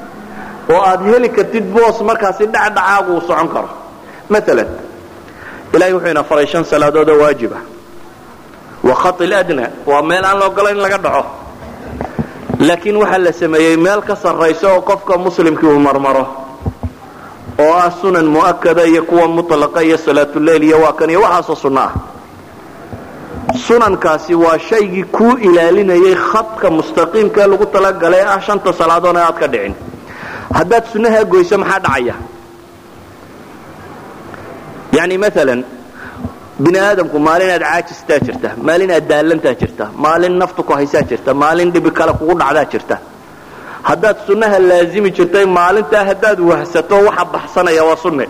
[0.74, 3.70] Oo aad heli kartid boos markaasi dhacdhacaagu uu socon karo.
[4.30, 4.68] Maalan
[5.78, 7.58] ilahay wuxuu ina faray shan salaadood oo waajiba
[8.84, 11.24] wa khati ladna waa meel aan la ogolayn in laga dhaco.
[12.68, 16.26] Laakiin waxaa la sameeyey meel ka sarraysa oo qofka muslimkii uu marmaro
[17.60, 21.82] oo ah sunan mu'akada iyo kuwa mutlaqa iyo salaatuleyl iyo waa kan iyo waxaasoo sunno
[21.82, 21.92] ah.
[23.68, 29.48] Sunankaasi waa shaygii kuu ilaalinayay khadka mustaqiimkaee lagu talagalay ah shanta salaadoon ee aad ka
[29.48, 29.74] dhicin.
[30.54, 32.16] Haddaad sunnahaa goyso maxaa dhacaya
[34.94, 35.64] yani maalan
[36.64, 41.32] bini aadamku maalin aad caajistaa jirta maalin aad daallantaa jirta maalin naftu ku haysaa jirta
[41.44, 42.96] maalin dhibi kale kugu dhacdaa jirta
[43.90, 48.26] haddaad sunnaha laazimi jirtay maalintaa haddaad wahsato waxa baxsanaya waa sunne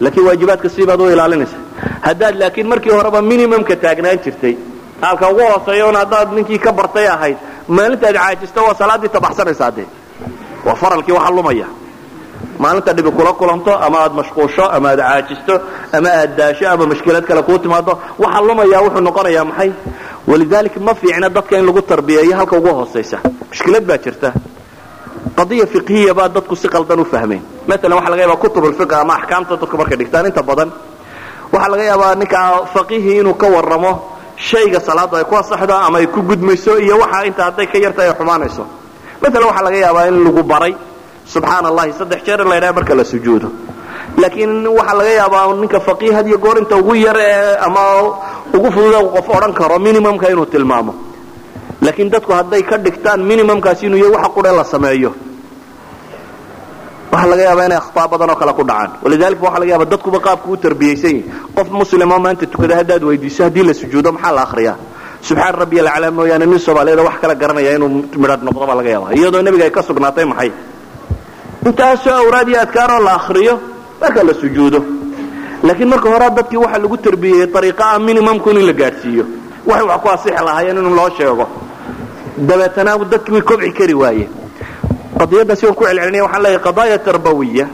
[0.00, 1.56] laakiin waajibaadka siibaad u ilaalinaysa
[2.06, 4.54] haddaad laakiin markii horeba minimumka taagnaan jirtay
[5.00, 7.36] halka ugu hooseeya un haddaad ninkii ka bartay ahayd
[7.76, 9.86] maalintaad caajisto waa salaaddii tabaxsanaysaa dee
[10.66, 11.66] waa faralkii waxa lumaya
[12.58, 15.54] maalinta dhibi kula kulanto ama aad mashquusho ama aad caajisto
[15.96, 19.70] ama aad daasho ama mashkilad kale kuu timaado waxa lumaya wuxuu noqonayaa maxay?
[20.28, 23.18] Walidaalika ma fiicna dadka in lagu tarbiyeeyo halka ugu hoosaysa.
[23.50, 24.32] Mushkilad baa jirta.
[25.36, 27.42] Qadiya fiqhiya baa dadku si qaldan u fahmeen.
[27.68, 30.70] Maalan waxa laga yaabaa kutub ulfiq ama axkaamta dadku markay dhigtaan inta badan.
[31.52, 32.38] Waxaa laga yaabaa ninka
[32.74, 33.92] faqihii inuu ka warramo
[34.36, 38.02] shayga salaaddu ay ku asaxdo ama ay ku gudmayso iyo waxa inta hadday ka yarta
[38.02, 38.64] ay xumaanayso.
[39.22, 40.72] Maalan waxaa laga yaabaa in lagu baray
[41.32, 43.48] subxaan allahi saddex jeer in la ydhaha marka la sujuudo.
[44.22, 47.80] Laakiin waxaa laga yaabaa ninka faqiih had iyo goor inta ugu yar ee ama
[48.56, 50.92] ugu fududa qof odhan karo minimumka inuu tilmaamo.
[51.84, 55.10] Laakiin dadku hadday ka dhigtaan minimumkaasi inuu yahay waxa qudhe la sameeyo.
[57.12, 58.90] Waxaa laga yaabaa inay akhtaa badan oo kale ku dhacaan.
[59.04, 63.40] Walidalika waxa laga yaaba dadkuba qaabku u tarbiyaysan yihiin qof muslimo maanta tukada haddaad weydiiso
[63.46, 64.76] haddii la sujuudo maxaa la akhriyaa?
[65.28, 67.88] Subxaan rabbi alcalaa mooyaane nin soomaaliyeed wax kala garanaya inuu
[68.22, 70.50] midhadh noqdo baa laga yaaba iyadoo nebiga ay ka sugnaatay maxay
[71.68, 73.54] intaasoo awraad iyo adkaaroo la akriyo
[74.00, 74.80] marka la sujuudo.
[75.62, 79.24] Laakiin marka horea dadkii waxaa lagu tarbiyeyey ariiqaa minimumku in la gaadhsiiyo.
[79.66, 81.46] Waxay wax ku asixi lahaayeen in loo sheego.
[82.48, 84.30] Dabeetana dadkii way kobci kari waayeen
[85.18, 87.66] qadiyaddaasi waan ku celcelinaya waxaan leeyahay qadaaya tarbawiya.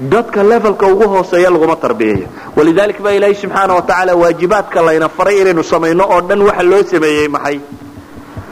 [0.00, 2.26] Dadka levelka ugu hooseeya laguma tarbiyayo
[2.56, 6.82] walidalik baa ilaahay subxaana wa tacaala waajibaadka layna faray inaynu samayno oo dhan waxa loo
[6.82, 7.60] sameeyey maxay?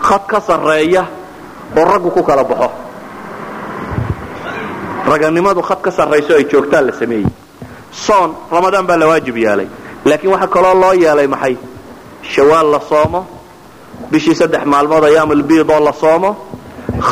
[0.06, 1.02] Khad ka sarreeya
[1.76, 2.70] oo raggu ku kala baxo
[5.06, 7.26] raganimadu khad ka sarrayso ay joogtaan la sameeyey.
[7.90, 9.68] Soon ramadaan baa la waajib yeelay
[10.04, 11.56] laakiin waxaa kaloo loo yeelay maxay?
[12.32, 13.20] Shawaal la soomo
[14.10, 16.30] bishii saddex maalmood ayaamulbiidoo la soomo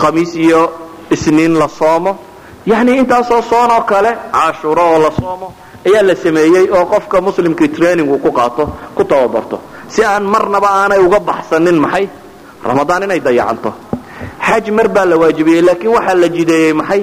[0.00, 0.62] khamiis iyo
[1.10, 2.18] isniin la soomo.
[2.66, 5.52] Yacni intaasoo soon oo kale cashuuro oo la soomo
[5.86, 9.60] ayaa la sameeyey oo qofka muslimkii training uu ku qaato ku tababarto.
[9.88, 12.08] Si aan marnaba aanay uga baxsanin maxay?
[12.64, 13.72] Ramadaan inay dayacanto.
[14.46, 17.02] Xaj mar baa la waajibiyey laakiin waxaa la jideeyey maxay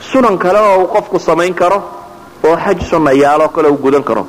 [0.00, 1.78] sunan kale oo uu qofku samayn karo
[2.44, 4.26] oo xaj sunayaaloo kale uu gudan karo.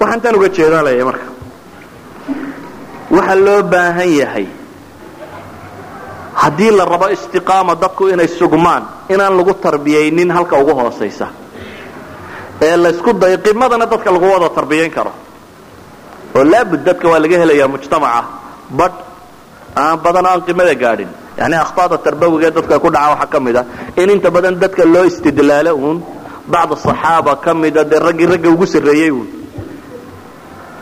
[0.00, 1.26] Waxaan tan uga jeedanaya marka.
[3.10, 4.46] Waxaa loo baahan yahay
[6.34, 11.26] haddii la rabo istiqaama dadku inay sugmaan inaan lagu tarbiyaynin halka ugu hoosaysa
[12.62, 15.12] ee laysku dayo qimadana dadka lagu wada tarbiyayn karo.
[16.36, 18.22] Oo laabud dadka waa laga helayaa mujtamaca
[18.78, 18.96] badh
[19.76, 21.10] aan badan aan qimada gaadhin
[21.42, 23.62] yani akhطaada tarbawiga ee dadka ku dhaca waxaa ka mid a
[24.00, 25.98] in inta badan dadka loo istidlaalo uun
[26.52, 29.28] bacd صaxaaba ka mida dee raggii ragga ugu sarreeyey uun.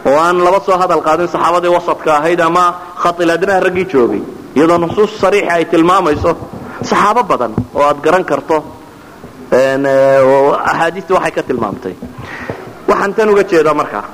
[0.09, 2.65] Oo aan laba soo hadal qaadin saxaabadii wasadka ahayd ama
[3.03, 4.23] khailadnaha raggii joogay
[4.57, 6.31] iyadoo nusuus sariixa ay tilmaamayso
[6.91, 8.57] saxaabo badan oo aad garan karto
[10.71, 11.95] axaadiista waxay ka tilmaamtay.
[12.89, 14.05] Waxaan tan uga jeedaa markaa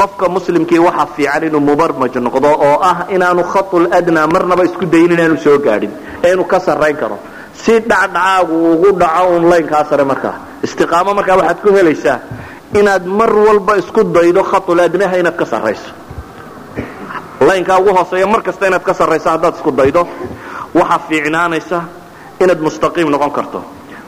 [0.00, 5.12] qofka muslimkii waxa fiican inuu mubarmaj noqdo oo ah inaanu khaul adnaa marnaba isku dayin
[5.16, 5.92] inaanu soo gaadhin
[6.24, 7.16] ee inuu ka sarrayn karo.
[7.62, 10.34] Si dhacdhacaagu ugu dhaco un laynkaa sare markaa.
[10.66, 12.18] Istiqaamo markaa waxaad ku helaysaa
[12.80, 15.90] inaad mar walba isku daydo khaul adnaha inaad ka sarrayso.
[17.48, 20.02] Laynkaa ugu hooseeya mar kasta inaad ka sarrayso haddaad isku daydo
[20.78, 21.78] waxa fiicnaanaysa
[22.42, 23.60] inaad mustaqiim noqon karto.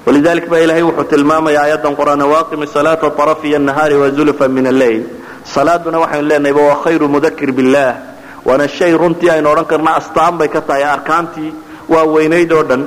[0.07, 5.03] Walidalik baa ilaahay wuxuu tilmaamayaa aayaddan qur'aan waaqimi salaata arafiya nahaari wazulfa min alleyl
[5.45, 8.13] salaaduna waxaynu leenahayba waa khayru mudakir billaah
[8.45, 11.55] waana shay runtii aynu odhan karna astaan bay ka tahay arkaantii
[11.89, 12.87] waa weynayd oo dhan.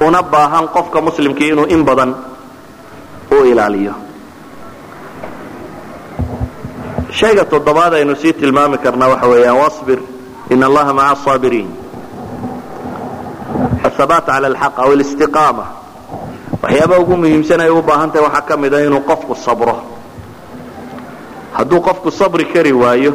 [0.00, 2.14] Una baahan qofka muslimkii inuu in badan
[3.30, 3.94] u ilaaliyo.
[7.10, 9.98] Shayga toddobaad aynu sii tilmaami karnaa waxa weeyaan wasbir
[10.50, 11.70] in allaha maca asaabiriin
[13.84, 15.66] ahabaat cala alxaq aw alistiqaama.
[16.62, 19.97] Waxyaaba ugu muhiimsan ay u baahan tahay waxaa ka mida ah inuu qofku sabro
[21.58, 23.12] hadduu qofku sabri kari waayo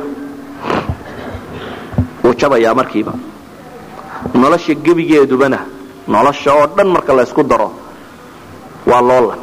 [2.24, 3.14] wuu jabayaa markiiba.
[4.34, 5.60] Nolosha gebigeedubana
[6.08, 7.72] nolosha oo dhan marka la ysku daro
[8.88, 9.40] waa loolan.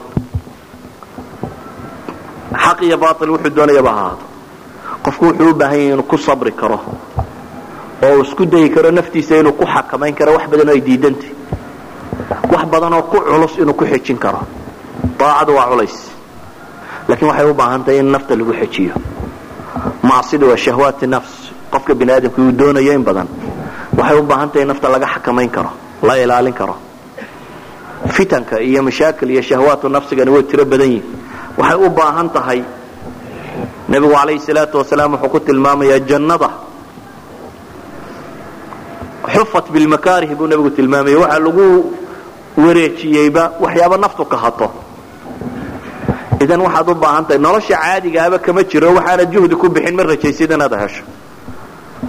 [2.65, 4.25] Xaq iyo baail wuxuu doonayaba ahaado
[5.05, 6.79] qofku wuxuu u baahan yahay inuu ku sabri karo
[8.05, 11.31] oo uu isku dayi karo naftiisa inuu ku xakamayn karo wax badan oo ay diidantay
[12.53, 14.41] wax badan oo ku culus inuu ku xejin karo.
[15.19, 16.10] Daacadu waa culays
[17.11, 18.95] laakiin waxay u baahan tahay in nafta lagu xejiyo
[20.09, 21.35] macsida waa shahwaati nafs.
[21.73, 23.29] Qofka bini aadamka uu doonayo in badan.
[23.99, 25.71] Waxay u baahan tahay in nafta laga xakamayn karo
[26.03, 26.75] la ilaalin karo.
[28.17, 31.05] Fitanka iyo mashaakil iyo shahwaatu nafsigani way tiro badan yihiin
[31.59, 32.61] waxay u baahan tahay
[33.89, 36.51] nebigu calayhi salaatu wasalaam wuxuu ku tilmaamayaa jannada.
[39.35, 41.19] Xufat bilmakaarih buu nebigu tilmaamaya.
[41.23, 41.67] Waxaa lagu
[42.57, 44.67] wareejiyeyba waxyaaba naftu ka hato
[46.41, 50.51] idan waxaad u baahan tahay nolosha caadigaaba kama jiro waxaana juhdi ku bixin ma rajaysid
[50.51, 51.03] inaad hesho.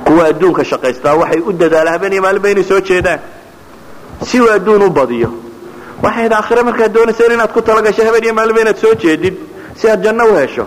[0.06, 3.20] Kuwa adduunka shaqaystaa waxay u dadaalaan habeen maalinba inay soo jeedaan.
[4.28, 5.30] Si uu adduun u badiyo
[6.04, 9.36] waxayd aakhire markaad doonayseen inaad ku talagasho habeen iyo maalinba inaad soo jeedid
[9.76, 10.66] si aad janno u hesho.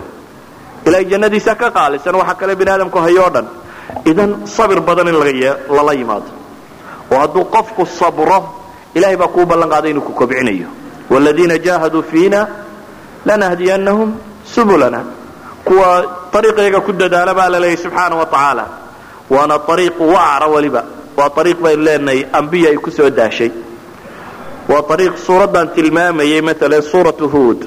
[0.85, 3.47] Ilaahay jannadiisa ka qaalisan waxa kale bini aadamku hayo o dhan.
[4.05, 5.15] Idan sabir badan in
[5.75, 6.29] lala yimaado.
[7.11, 8.39] Oo hadduu qofku sabro
[8.95, 10.67] ilahay baa kuu ballan qaaday inuu ku kobcinayo.
[11.09, 12.47] Wladiina jaahaduu fiina
[13.25, 14.09] lanahdiyannahum
[14.55, 15.01] subulana
[15.65, 15.89] kuwa
[16.37, 18.65] ariiqayga ku dadaala baa la leeyahy subxaana wa tacaala
[19.29, 20.81] waana ariiq wacra weliba
[21.17, 23.51] waa ariiq baynu leenahay ambiya ay ku soo daashay
[24.71, 27.59] waa ariiq suuraddan tilmaamayay maalan suuratu huod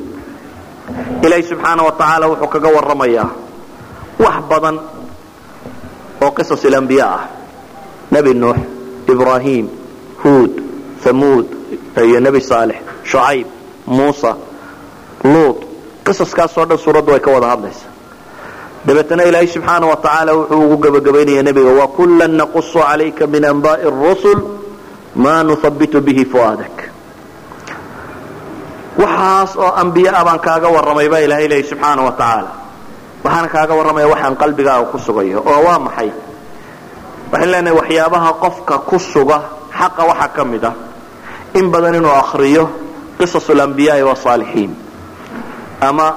[1.25, 3.29] ilaahay subxaana wa tacaala wuxuu kaga warramayaa
[4.25, 4.77] wax badan
[6.25, 7.23] oo qisas ilambiya ah
[8.15, 8.59] nebi nuux
[9.13, 9.67] ibraahim
[10.25, 10.53] huod
[11.05, 11.47] hamuud
[12.09, 12.79] iyo nebi saalex
[13.11, 13.47] shucayb
[13.87, 14.31] muusa
[15.25, 15.59] luut
[16.07, 17.91] qisaskaasoo dhan suuraddu way ka wada hadlaysaa
[18.87, 24.41] dabeetana ilaahay subxaana wa tacaala wuxuu ugu gebagabaynaya nebiga wakullan naqusu calayka min anba'i rusul
[25.23, 26.77] maa nuhabitu bihi fu'aadak.
[28.99, 32.51] Waxaas oo ambiye a baan kaaga warramay baa ilaahay leeyay subxaana wa tacaala
[33.25, 36.11] waxaana kaaga warramaya waxaan qalbigaaga ku sugayo oo waa maxay?
[37.33, 39.39] Waxaan leenahay waxyaabaha qofka ku suga
[39.79, 40.75] xaqa waxaa ka mid ah.
[41.59, 42.64] In badan inuu akriyo
[43.19, 44.71] qisas alambiyaai wasaalixiin
[45.81, 46.14] ama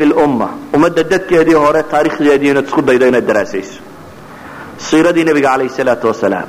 [0.00, 3.80] lumma ummadda dadkeedii hore taarikhdeedii inaad isku daydo inaad daraasayso.
[4.78, 6.48] Siiradii nebiga calayhi salaatu wasalaam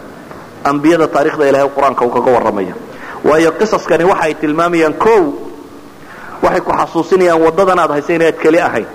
[0.63, 2.75] ambiyada taarikhda ilahay qur'aanka uu kaga warramaya
[3.23, 5.21] waayo qisaskani waxa ay tilmaamayaan kow
[6.43, 8.87] waxay ku xasuusinayaan waddadan aad haysa inaad keli ahayn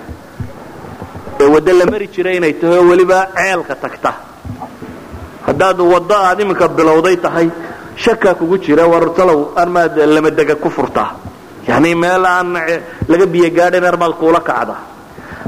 [1.41, 4.11] ee waddo la mari jiray inay tahay oo weliba ceelka tagta.
[5.47, 7.47] Haddaad waddo aad iminka bilowday tahay
[7.95, 11.09] shakaa kugu jira wartalow armaad lamadega ku furtaa
[11.67, 12.53] yani meel aan
[13.11, 14.75] laga biyo gaadhayn armaad kuula kacda.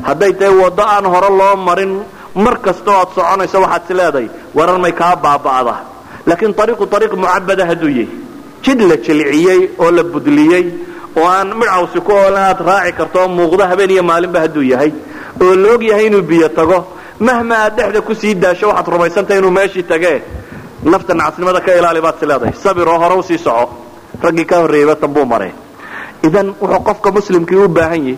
[0.07, 1.91] Hadday tahay waddo aan hore loo marin
[2.35, 5.75] mar kastoo aad soconayso waxaad is leedahay warar may kaa baaba'da.
[6.27, 8.09] Laakiin ariiqu ariiq mucabada hadduu yahay.
[8.63, 10.65] Jid la jilciyey oo la budliyey
[11.17, 14.91] oo aan midcawsi ku oolan aad raaci karto oo muuqdo habeen iyo maalinba hadduu yahay
[15.41, 16.77] oo la og yahay inuu biyo tago
[17.19, 20.21] mahma aad dhexda ku sii daasho waxaad rumaysantahay inuu meeshii tagee.
[20.83, 22.53] Nafta nacasnimada ka ilaali baad is leedahay.
[22.63, 23.65] Sabir oo hore u sii soco.
[24.23, 25.51] Raggii ka horreeyeyba tanbuu maray
[26.27, 28.17] idan wuxuu qofka muslimkii u baahan yahay.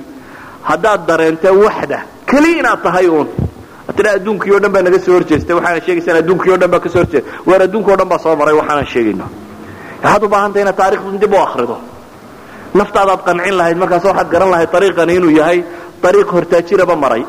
[0.70, 2.00] Haddaad dareento waxda
[2.30, 3.28] keli inaad tahay uun.
[3.98, 6.90] Tira adduunkii o dhan baa naga soo horjeestay waxaana sheegaysaan adduunkii o dhan baa ka
[6.94, 9.26] soo horjeesta waar adduunka o dhan baa soo maray waxaanan sheegayno.
[10.04, 11.78] Waxaad u baahan tahay inaad taarikhdan dib u akrido
[12.80, 15.60] naftaadaad qancin lahayd markaas waxaad garan lahayd ariiqani inuu yahay
[16.10, 17.24] ariiq hortaajiraba maray.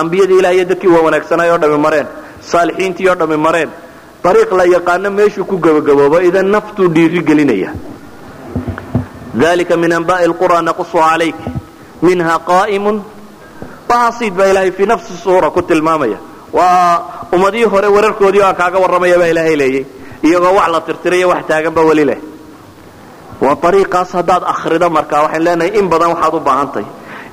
[0.00, 2.06] Ambiyadii ilaah iyo dadkii waa wanaagsanay oo dhami mareen.
[2.50, 3.70] Saalixiintii oo dhami mareen.
[4.30, 7.70] Ariiq la yaqaano meeshuu ku gebagaboobo idan naftuu dhiiri gelinaya
[9.34, 11.36] dalika min anba'i lqura naqusu calayk
[12.02, 12.96] minha qa'imun.
[13.88, 16.18] Baasiid baa ilaahay fii nafsi suura ku tilmaamaya.
[16.52, 19.84] Waa ummadihii hore wararkoodii aan kaaga warramaya baa ilaahay leeyay.
[20.22, 22.18] Iyagoo wax la tirtirayo wax taaganba weli leh.
[23.40, 26.86] Waa ariiqaas haddaad akhrido markaa waxaan leenahay in badan waxaad u baahantahay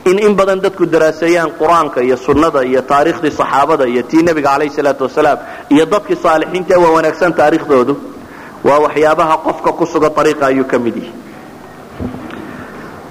[0.09, 4.73] in in badan dadku daraaseeyaan qur'aanka iyo sunnada iyo taariikhdii saxaabada iyo tii nebiga calayhi
[4.77, 5.37] salaatu wasalaam
[5.73, 7.93] iyo dadkii saalixiinta waa wanaagsan taariikhdoodu.
[8.67, 11.11] Waa waxyaabaha qofka ku suga ariiqa ayuu ka mid yihi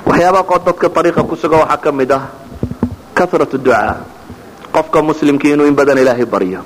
[0.06, 2.22] waxyaabaha dadka ariiqa ku suga waxaa ka mid ah
[3.14, 3.96] karatu ducaa.
[4.72, 6.60] Qofka muslimkii inuu in badan ilaahay baryo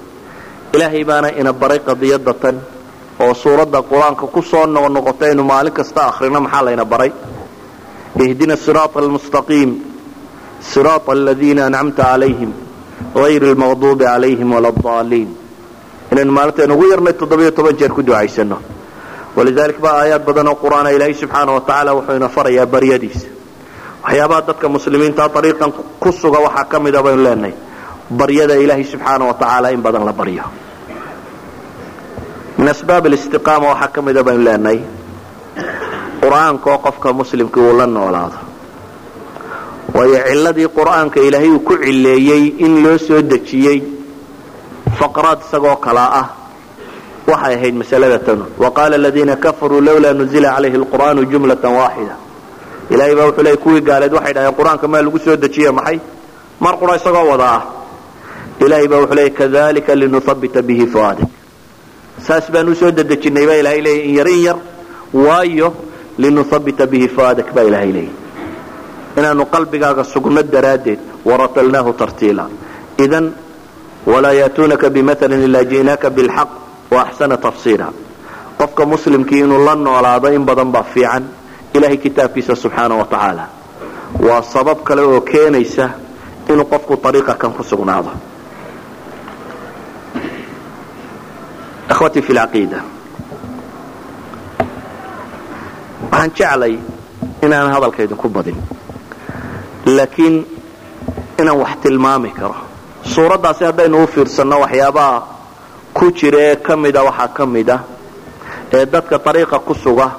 [0.74, 2.34] ilaahay baana ina baray qadiyada
[3.20, 7.12] oo suuradda qur'aanka ku noqnoqota aynu maalin kasta akhrino maxaa layna baray?
[8.18, 9.70] Ihdina siraata almustaqiim
[10.61, 12.51] siraata aladiina ancamta calayhim
[13.14, 15.28] hayri lmaqduubi calayhim wala addaaliin
[16.12, 18.59] inaynu maalintayn ugu yarnay toddobiyo toban jeer ku ducaysano
[19.41, 23.28] walidalik ba aayaad badan oo qur'aana ilaahay subxaana wa wuxuu ina farayaa baryadiisa
[24.05, 27.55] waxyaabaha dadka muslimiinta ariiqan ku suga waxaa ka mida baynu leenahay
[28.11, 30.45] baryada ilaahay subxaana wa in badan la baryo
[32.59, 34.80] min asbaab alistiqaama waxaa ka mida baynu leenahay
[36.20, 38.36] qur'aanka oo qofka muslimka uu la noolaado
[39.95, 43.80] waayo ciladii qur'aanka ilaahay uu ku cileeyey in loo soo dejiyey
[45.01, 46.39] faqraad isagoo kalaa ah
[47.33, 52.14] waxay ahayd masalada tanu waqaala aladiina kafaruu lawlaa nuzila calayhi alqur'aanu jumlatan waaxida
[52.91, 55.99] ilahay baa wuxuu leey kuwii gaaleed waxay dhaheen qur'aanka maa lagu soo dejiye maxay?
[56.61, 57.62] Mar qura isagoo wada ah.
[58.64, 61.28] Ilahay baa wuxuu leey kadalika linuhabita bihi fuaadik
[62.26, 64.59] saas baan u soo dedejinay baa ilahay leeyay in yar in yar
[65.14, 65.68] waayo
[66.18, 68.16] linuhabita bihi fuaadak baa ilahay leeyay
[69.18, 72.45] inaanu qalbigaaga sugno daraaddeed waratalnaahu tartiila.
[73.05, 73.33] Idan
[74.07, 76.51] walaa yaatuunaka bimatalin ilaa ji'naaka bilxaq
[76.95, 77.88] waaxsana tafsiira
[78.59, 81.24] qofka muslimkii inuu la noolaado in badan baa fiican
[81.74, 83.45] ilahay kitaabkiisa subxaana wa tacaala
[84.26, 85.91] waa sabab kale oo keenaysa
[86.51, 88.11] inuu qofku ariiqa kan ku sugnaado
[91.88, 92.80] akhwatii fi lcaqiida
[96.12, 96.74] waxaan jeclay
[97.45, 98.57] inaan hadalka idinku badin
[99.97, 100.36] laakiin
[101.41, 102.57] inaan wax tilmaami karo
[103.12, 105.16] suuraddaasi haddaynu u fiirsanno waxyaabaha
[105.95, 107.80] ku jira ee ka mida waxaa ka mid ah
[108.72, 110.11] ee dadka ariiqa ku suga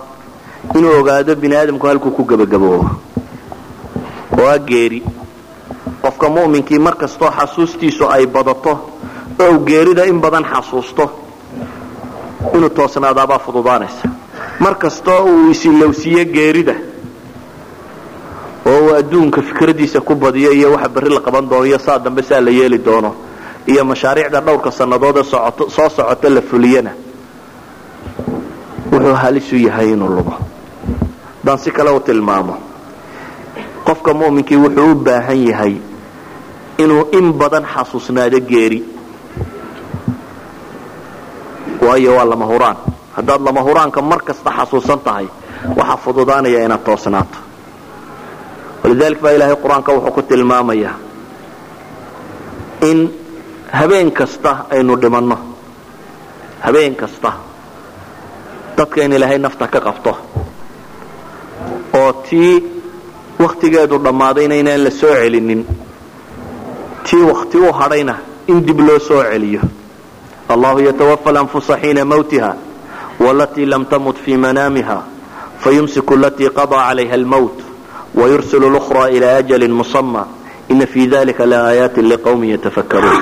[0.75, 2.89] inuu ogaado bini aadamku halkuu ku gebagaboobo
[4.39, 5.03] oo a geeri.
[6.01, 8.73] Qofka mu'minkii mar kastoo xasuustiisu ay badato
[9.39, 11.05] oo geerida in badan xasuusto
[12.55, 14.07] inuu toosnaadaabaa fududaanaysa.
[14.59, 16.75] Mar kastoo uu isilowsiiyo geerida
[18.65, 22.21] oo uu adduunka fikradiisa ku badiyo iyo waxa berri la qaban doono iyo saa dambe
[22.23, 23.15] saa la yeeli doono
[23.67, 26.91] iyo mashaariicda dhowrka sannadoodee soo socota la fuliyana.
[28.91, 30.35] Wuxuu halisu yahay inuu lumo
[31.39, 32.57] haddaan si kale u tilmaamo.
[33.85, 35.75] Qofka mu'minkii wuxuu u baahan yahay
[36.77, 38.83] inuu in badan xasuusnaado geeri.
[41.81, 42.77] Waayo waa lama huraan.
[43.15, 45.27] Haddaad lama huraanka mar kasta xasuusan tahay
[45.77, 47.37] waxaa fududaanaya inaad toosnaato.
[48.83, 50.93] Walidalik baa ilaahay qur'aanka wuxuu ku tilmaamayaa
[52.89, 52.99] in
[53.71, 55.37] habeen kasta aynu dhimanno.
[56.61, 57.33] Habeen kasta.
[58.77, 60.17] Dadka in ilaahay nafta ka qabto.
[61.93, 62.63] Oo tii
[63.39, 65.65] wakhtigeedu dhammaadayna inaan la soo celinin.
[67.03, 68.15] Tii wakhti u hadhayna
[68.47, 69.61] in dib loo soo celiyo.
[70.49, 72.55] Allahu yatawafa alanfusa xiina mawtiha
[73.19, 75.03] walatii lam tamut fii manaamiha
[75.59, 77.57] fayumsiku alatii qadaa calayha almowt
[78.15, 80.27] wayursil lأkhra ilى ajali musama
[80.69, 83.17] ina fi dalika laaayaati liqawmin yatafakkaruun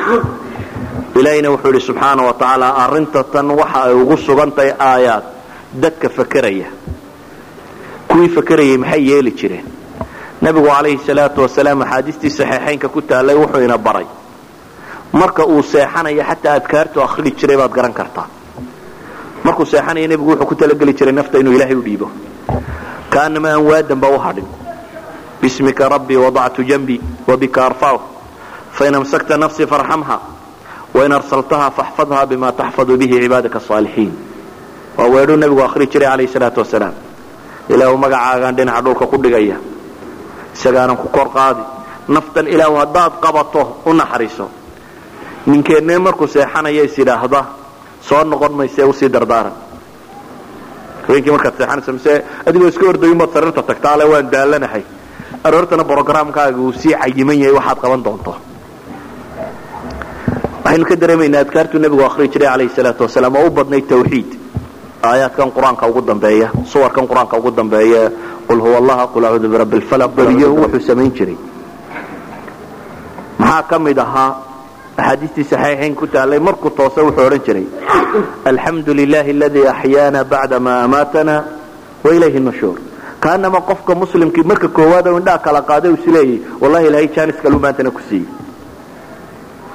[1.19, 5.23] ilaahayna wuxuu idhi subxaana wa tacaala arrinta tan waxa ay ugu sugantahay aayaad
[5.73, 6.67] dadka fakeraya
[8.07, 9.65] kuwii fakerayay maxay yeeli jireen
[10.41, 14.05] nebigu calayhi salaatu wasalaam axaadiistii saxiixaynka ku taallay wuxuu ina baray
[15.13, 18.27] marka uu seexanayo xataa adkaartu akhrii jiray baad garan kartaa
[19.43, 22.07] markuu seexanayo nebigu wuxuu ku talageli jiray nafta inuu ilaahay u dhiibo
[23.09, 24.47] kaanama aan waadanba u hadhin
[25.41, 28.01] bismika rabbii wadactu janbii wabika arfacu
[28.71, 30.19] fain amsakta nafsii farxamha
[30.93, 34.11] wain arsaltaha faxfadha bima taxfadu bihi cibaadaka asaalixiin
[34.97, 36.93] waa weedhuu nebigu akhrii jiray calayhi salaatu wasalaam
[37.69, 39.57] ilaahu magacaagaan dhinaca dhulka ku dhigaya.
[40.55, 41.61] Isagaanan ku kor qaadi.
[42.09, 44.49] Naftan ilaahu haddaad qabato u naxariiso.
[45.45, 47.45] Ninkeennee markuu seexanaya is yidhaahda
[48.01, 49.53] soo noqon mayse u sii dardaaran.
[51.07, 52.13] Habeenkii markaad seexanayso mise
[52.47, 54.83] adigoo iska ordayunbaad sariirta tagta ale waan daalanahay
[55.43, 58.33] aroortana brogramkaaga uu sii cayiman yahay waxaad qaban doonto.
[60.63, 64.29] Waxaynu ka dareemaynaa adkaartuu nebigu akhrii jiray calayhi salaatu wasalaam oo u badnay tawxiid.
[65.03, 68.11] Aayaadkan qur'aanka ugu dambeeya suwarkan qur'aanka ugu dambeeya
[68.47, 71.37] qul huwa allaha qul acuudu birabbi lfalaq badiyo wuxuu samayn jiray.
[73.39, 74.35] Maxaa ka mid ahaa
[74.97, 76.39] axaadiistii saxiixayn ku taallay?
[76.39, 77.65] Markuu toose wuxuu odhan jiray
[78.45, 81.35] alxamdu lilahi aladii axyaana bacda ma amaatana
[82.03, 82.75] wailayhi nushuur
[83.20, 87.59] kaanama qofka muslimkii marka koowaad oo indhaa kala qaaday is leeyay wallahi ilahay jaanis kalu
[87.65, 88.28] maantana ku siiyey.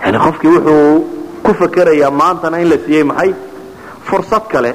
[0.05, 1.05] Yani qofkii wuxuu
[1.45, 3.34] ku fakerayaa maantana in la siiyey maxay?
[4.09, 4.72] Fursad kale.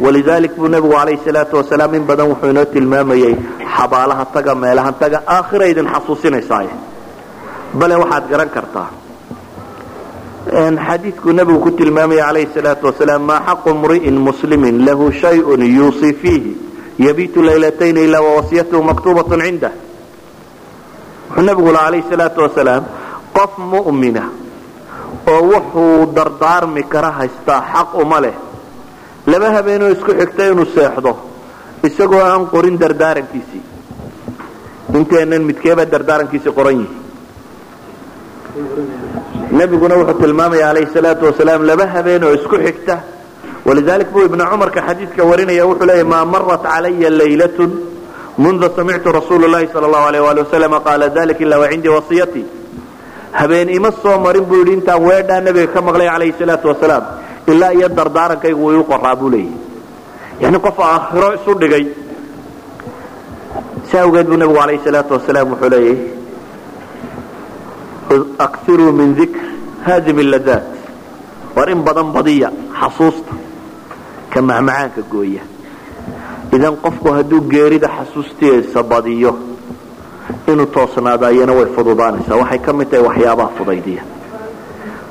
[0.00, 3.34] Walidalik buu nebigu calayhi salaatu wasalaam in badan wuxuu inoo tilmaamayey
[3.76, 6.72] xabaalaha taga meelahan taga aakhira idin xasuusinaysaaye.
[7.78, 8.88] Bale waxaad garan kartaa.
[10.86, 16.52] Xadiidkuu nebigu ku tilmaamaya calayhi salaatu wasalaam maa xaqu mri'in muslimin lahu shayun yuusii fiihi
[16.98, 19.72] yabiitu laylatayn ilaa wawasiyatuhu maktuubatun cindah.
[21.30, 22.84] Wuxuu nebigu laha calayhi salaatu wasalaam
[23.36, 24.22] qof mu'mina
[25.26, 28.34] oo wuxuu dardaarmi kara haystaa xaq uma leh.
[29.26, 31.12] Laba habeenoo isku xigta inuu seexdo
[31.82, 33.62] isagoo aan qorin dardaarankiisii.
[34.94, 36.94] Inteennan midkeebaa dardaarankiisii qoran yihi
[39.50, 42.98] nebiguna wuxuu tilmaamaya calayhi salaatu wasalaam laba habeen oo isku xigta
[43.64, 47.70] walidalik buu ibna cumarka xadiidka warinaya wuxuu leeyahy maa marat calaya laylatun
[48.38, 52.44] munda samictu rasuulu llahi sala allahu alayh waali wasalama qaala dalik ilaa wa cindii wasiyatii
[53.32, 57.04] habeen ima soo marin buu yidhi intaan weedhaa nebiga ka maqlay calayhi salaatu wasalaam
[57.46, 59.56] ilaa iyo dardaarankaygu wuu iu qoraa buu leeyahy
[60.40, 61.84] yani qof aakhiro isu dhigay
[63.90, 65.48] si awgeed buu nebigu calayhi salaatu wasalaam
[74.34, 75.42] ka macmacaanka gooya.
[76.52, 79.32] Idan qofku hadduu geerida xasuustiisa badiyo
[80.50, 82.36] inuu toosnaado ayana way fududaanaysaa.
[82.42, 84.02] Waxay ka mid tahay waxyaabaha fudaydiya.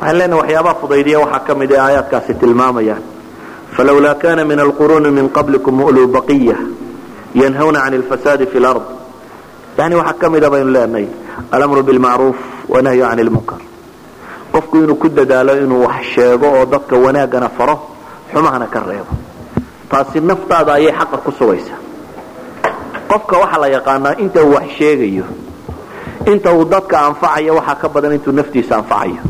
[0.02, 3.04] Waxaan leenahay waxyaabaha fudaydiya waxaa ka mid ah aayaadkaasi tilmaamayaan
[3.76, 6.58] falawlaa kana min alquruuni min qablikum uluu baqiya
[7.42, 8.82] yanhawna can alfasaadi fi lard
[9.78, 11.08] yani waxaa ka mida baynu leenahay
[11.52, 12.38] alamru bilmacruuf
[12.70, 13.58] wanahyu can lmunkar
[14.54, 17.76] qofku inuu ku dadaalo inuu wax sheego oo dadka wanaagana faro
[18.34, 19.14] xumahana ka reebo.
[19.90, 21.80] Taasi naftaada ayay xaqa ku sugaysaa.
[23.10, 25.26] Qofka waxaa la yaqaanaa inta uu wax sheegayo
[26.32, 29.22] inta uu dadka anfacayo waxaa ka badan intuu naftiisa anfacayo.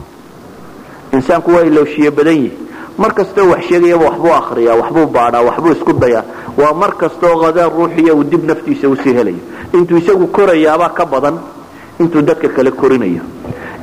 [1.13, 2.51] Insaanku waa ilowshiye badan yihi
[2.97, 6.23] mar kastoo wax sheegayaba waxbuu akriyaa waxbuu baadhaa waxbuu isku dayaa.
[6.57, 9.41] Waa mar kastoo qadaan ruuxiya uu dib naftiisa u sii helayo.
[9.73, 11.39] Intuu isagu korayaabaa ka badan
[11.99, 13.23] intuu dadka kale korinayo.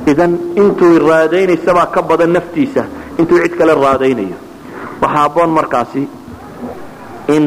[0.07, 2.83] Idan intuu raadaynaysabaa ka badan naftiisa
[3.19, 4.35] intuu cid kale raadaynayo
[5.01, 6.07] waxaa aboon markaasi
[7.35, 7.43] in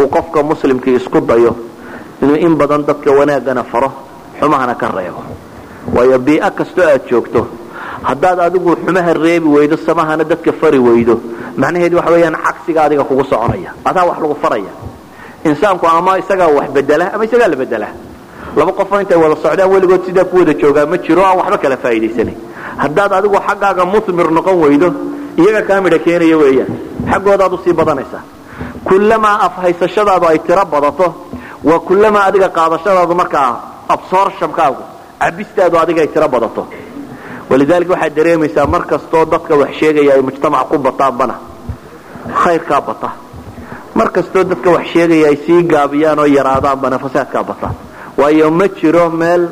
[0.00, 1.56] uu qofka muslimkii isku dayo
[2.22, 3.92] inuu in badan dadka wanaagana faro
[4.40, 5.22] xumahana ka reebo.
[5.94, 7.46] Waayo bii'o kastoo aad joogto
[8.02, 11.20] haddaad adigu xumaha reebi weydo samahana dadka fari weydo
[11.56, 13.70] macnaheedu waxa weeyaan cagsiga adiga kugu soconaya.
[13.84, 14.72] Adaa wax lagu faraya.
[15.44, 17.88] Insaanku ama isagaa wax bedela ama isagaa la bedela.
[18.56, 21.76] Laba qofoo intay wada socdaan weligood sidaa ku wada joogaa ma jiro aan waxba kala
[21.76, 22.34] faa'iidaysanay
[22.82, 24.88] haddaad adigu xaggaaga musmir noqon weydo
[25.42, 26.70] iyaga kaa midha keenaya weeyaan
[27.10, 28.22] xaggoodaad u sii badanaysaa
[28.88, 31.06] kullamaa afhaysashadaadu ay tiro badato
[31.68, 33.48] waa kullamaa adiga qaadashadaadu markaa
[33.94, 34.82] absorptionkaagu
[35.22, 36.62] cabistaadu adiga ay tiro badato.
[37.50, 41.34] Walidaalika waxaad dareemaysaa mar kastoo dadka wax sheegaya ay mujtamac ku bataanbana
[42.42, 43.10] khayrkaa bata.
[43.98, 47.68] Mar kastoo dadka wax sheegaya ay sii gaabiyaan oo yaraadaanbana fasaadkaa bata.
[48.18, 49.42] Waayo ma jiro meel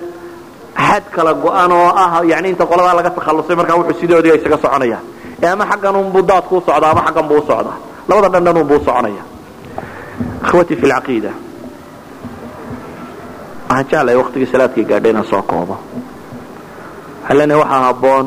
[0.86, 5.04] xad kala go-an oo ah yani inta qoladaa laga takhallusay markaa wuxuu sidoodii isaga soconayaan
[5.52, 7.76] ama xaggan unbuu daadku u socdaa ama xaggan buu u socdaa.
[8.08, 9.22] Labada dhandhan unbuu u soconaya.
[10.44, 11.32] Ikhwatii fi lcaqiida
[13.68, 15.76] waxaan jeclahay waqtigii salaadkii gaadhay inaan soo koobo.
[17.36, 18.26] Leenahay waxaa habboon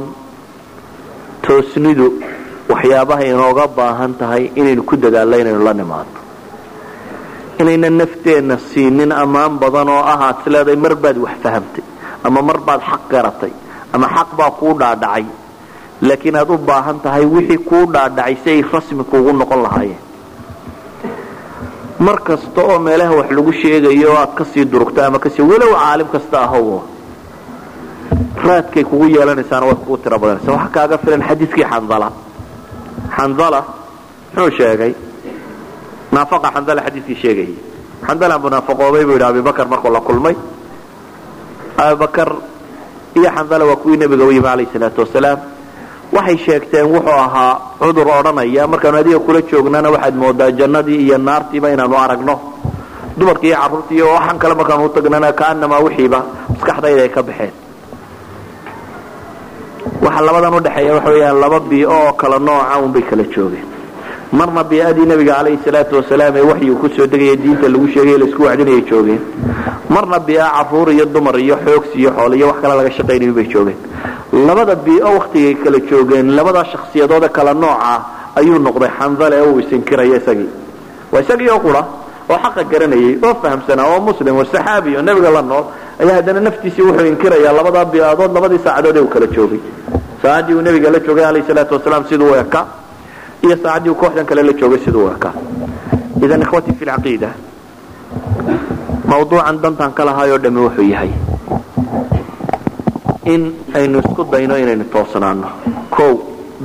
[1.45, 2.07] toosnidu
[2.69, 6.19] waxyaabaha inooga baahan tahay inaynu ku dadaallo inaynu la nimaadno
[7.61, 11.83] inaynan nafteenna siinin ammaan badan oo ah aad isleedahay mar baad wax fahamtay
[12.23, 13.51] ama mar baad xaq garatay
[13.93, 15.25] ama xaq baa kuu dhaadhacay
[16.01, 19.99] laakiin aad u baahan tahay wixii kuu dhaadhacay si ay rasmi kuugu noqon lahaayeen.
[21.99, 25.73] Mar kasta oo meelaha wax lagu sheegayo aad ka sii durugto ama ka sii walow
[25.77, 26.81] caalim kasta ahow
[28.45, 32.07] raadkay kugu yeelanaysaana way kugu tiro badanaysa waxa kaaga filan xadiidkii xandala
[33.17, 33.59] xandala
[34.33, 34.93] muxuu sheegay?
[36.11, 37.55] Naafaqa xandala xadiidkii sheegayay
[38.07, 40.35] xandala munaafaqoobay buu yidhi abibakar markuu la kulmay.
[41.77, 42.29] Abibakar
[43.15, 45.39] iyo xandala waa kuwii nebiga u yimi calayhi salaatu wasalaam
[46.15, 48.67] waxay sheegteen wuxuu ahaa cudur odhanaya.
[48.71, 52.35] Markaanu adiga kula joognana waxaad moodaa jannadii iyo naartiiba inaanu aragno.
[53.17, 56.19] Dumarkii iyo carruurtii iyo waxaan kale markaanu utagnana kaanamaa wixiiba
[56.53, 57.53] maskaxdayda ay ka baxeen.
[60.03, 63.67] Waxa labadan udhexeeya waxa weeyaan laba bii'o oo kala nooca unbay kala joogeen
[64.31, 68.25] marna bii'adii nebiga calayhi salaatu wasalaam ee waxyigu ku soo degaya diinta lagu sheegay la
[68.25, 69.21] isku wacdinayay joogeen.
[69.89, 73.45] Marna bii'a carruur iyo dumar iyo xoogsi iyo xoole iyo wax kale laga shaqaynayo bay
[73.53, 73.77] joogeen.
[74.47, 77.93] Labada bii'o waktigay kala joogeen labada shakhsiyadoode kala nooca
[78.39, 80.49] ayuu noqday xandale ee uu isinkiraya isagii.
[81.11, 81.81] Waa isagii oo qura
[82.31, 85.65] oo xaqa garanayay oo fahamsanaa oo muslim oo saxaabi oo nebiga la nool
[85.99, 89.59] ayaa haddana naftiisii wuxuu inkirayaa labadaa bii'adood labadii saacadood ee uu kala joogay.
[90.21, 92.61] Saacaddii uu nebiga la joogay calayhi salaatu wasalaam siduu eka
[93.43, 95.31] iyo saacaddii uu kooxdan kale la joogay siduu eka
[96.25, 97.29] idan ikhwatii fi lcaqiida
[99.11, 101.09] mawduucan dantan ka lahaayoo dhami wuxuu yahay
[103.33, 103.41] in
[103.79, 105.47] aynu isku dayno inaynu toosnaano
[105.95, 106.13] kow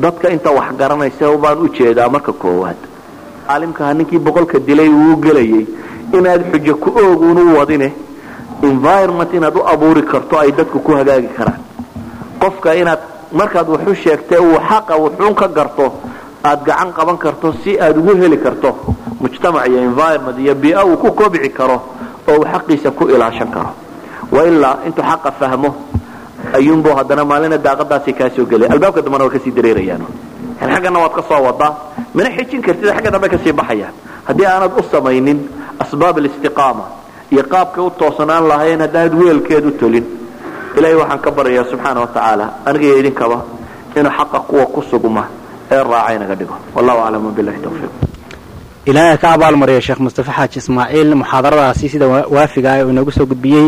[0.04, 2.76] dadka inta wax garanaysa baan u jeedaa marka koowaad.
[3.46, 5.66] Caalimkaha ninkii boqolka dilay uu gelayay
[6.12, 7.92] inaad xujo ku ooguun u wadine
[8.62, 11.60] environment inaad u abuuri karto ay dadku ku hagaagi karaan.
[12.40, 12.98] Qofka inaad
[13.32, 15.92] markaad waxu sheegtee uu xaqa wuxuun ka garto
[16.48, 18.70] aad gacan qaban karto si aad ugu heli karto
[19.20, 21.76] mujtamac iyo environment iyo biia uu ku kobci karo
[22.28, 23.70] oo uu xaqiisa ku ilaashan karo.
[24.34, 25.70] Wailaa intuu xaqa fahmo
[26.56, 28.68] ayuunbu haddana maalina daaqadaasi kaa soo gelay.
[28.68, 30.02] Albaabka dambana waa ka sii dareerayaan
[30.60, 31.72] yani xaggana waad ka soo wadaa
[32.14, 33.94] mana xijin kartid xagga dambe ka sii baxayaan.
[34.28, 35.38] Haddii aanad u samaynin
[35.82, 36.84] asbaab alistiqaama
[37.32, 40.04] iyo qaabkay u toosanaan lahayn haddaanad weelkeed u tolin.
[40.76, 43.38] Ilaahay waxaan ka baryayaa subxaana wa tacaala aniga iyo idinkaba
[43.96, 45.24] inuu xaqa kuwa ku sugma
[45.74, 46.56] ee raaca inaga dhigo.
[46.76, 47.92] Wallahu aclam wabilahi tawfiiq
[48.90, 53.66] ilaahay ka abaalmariya sheekh mustafa xaaji ismaaciil muxaadaradaasi sida waafiga ah oo inoogu soo gudbiyey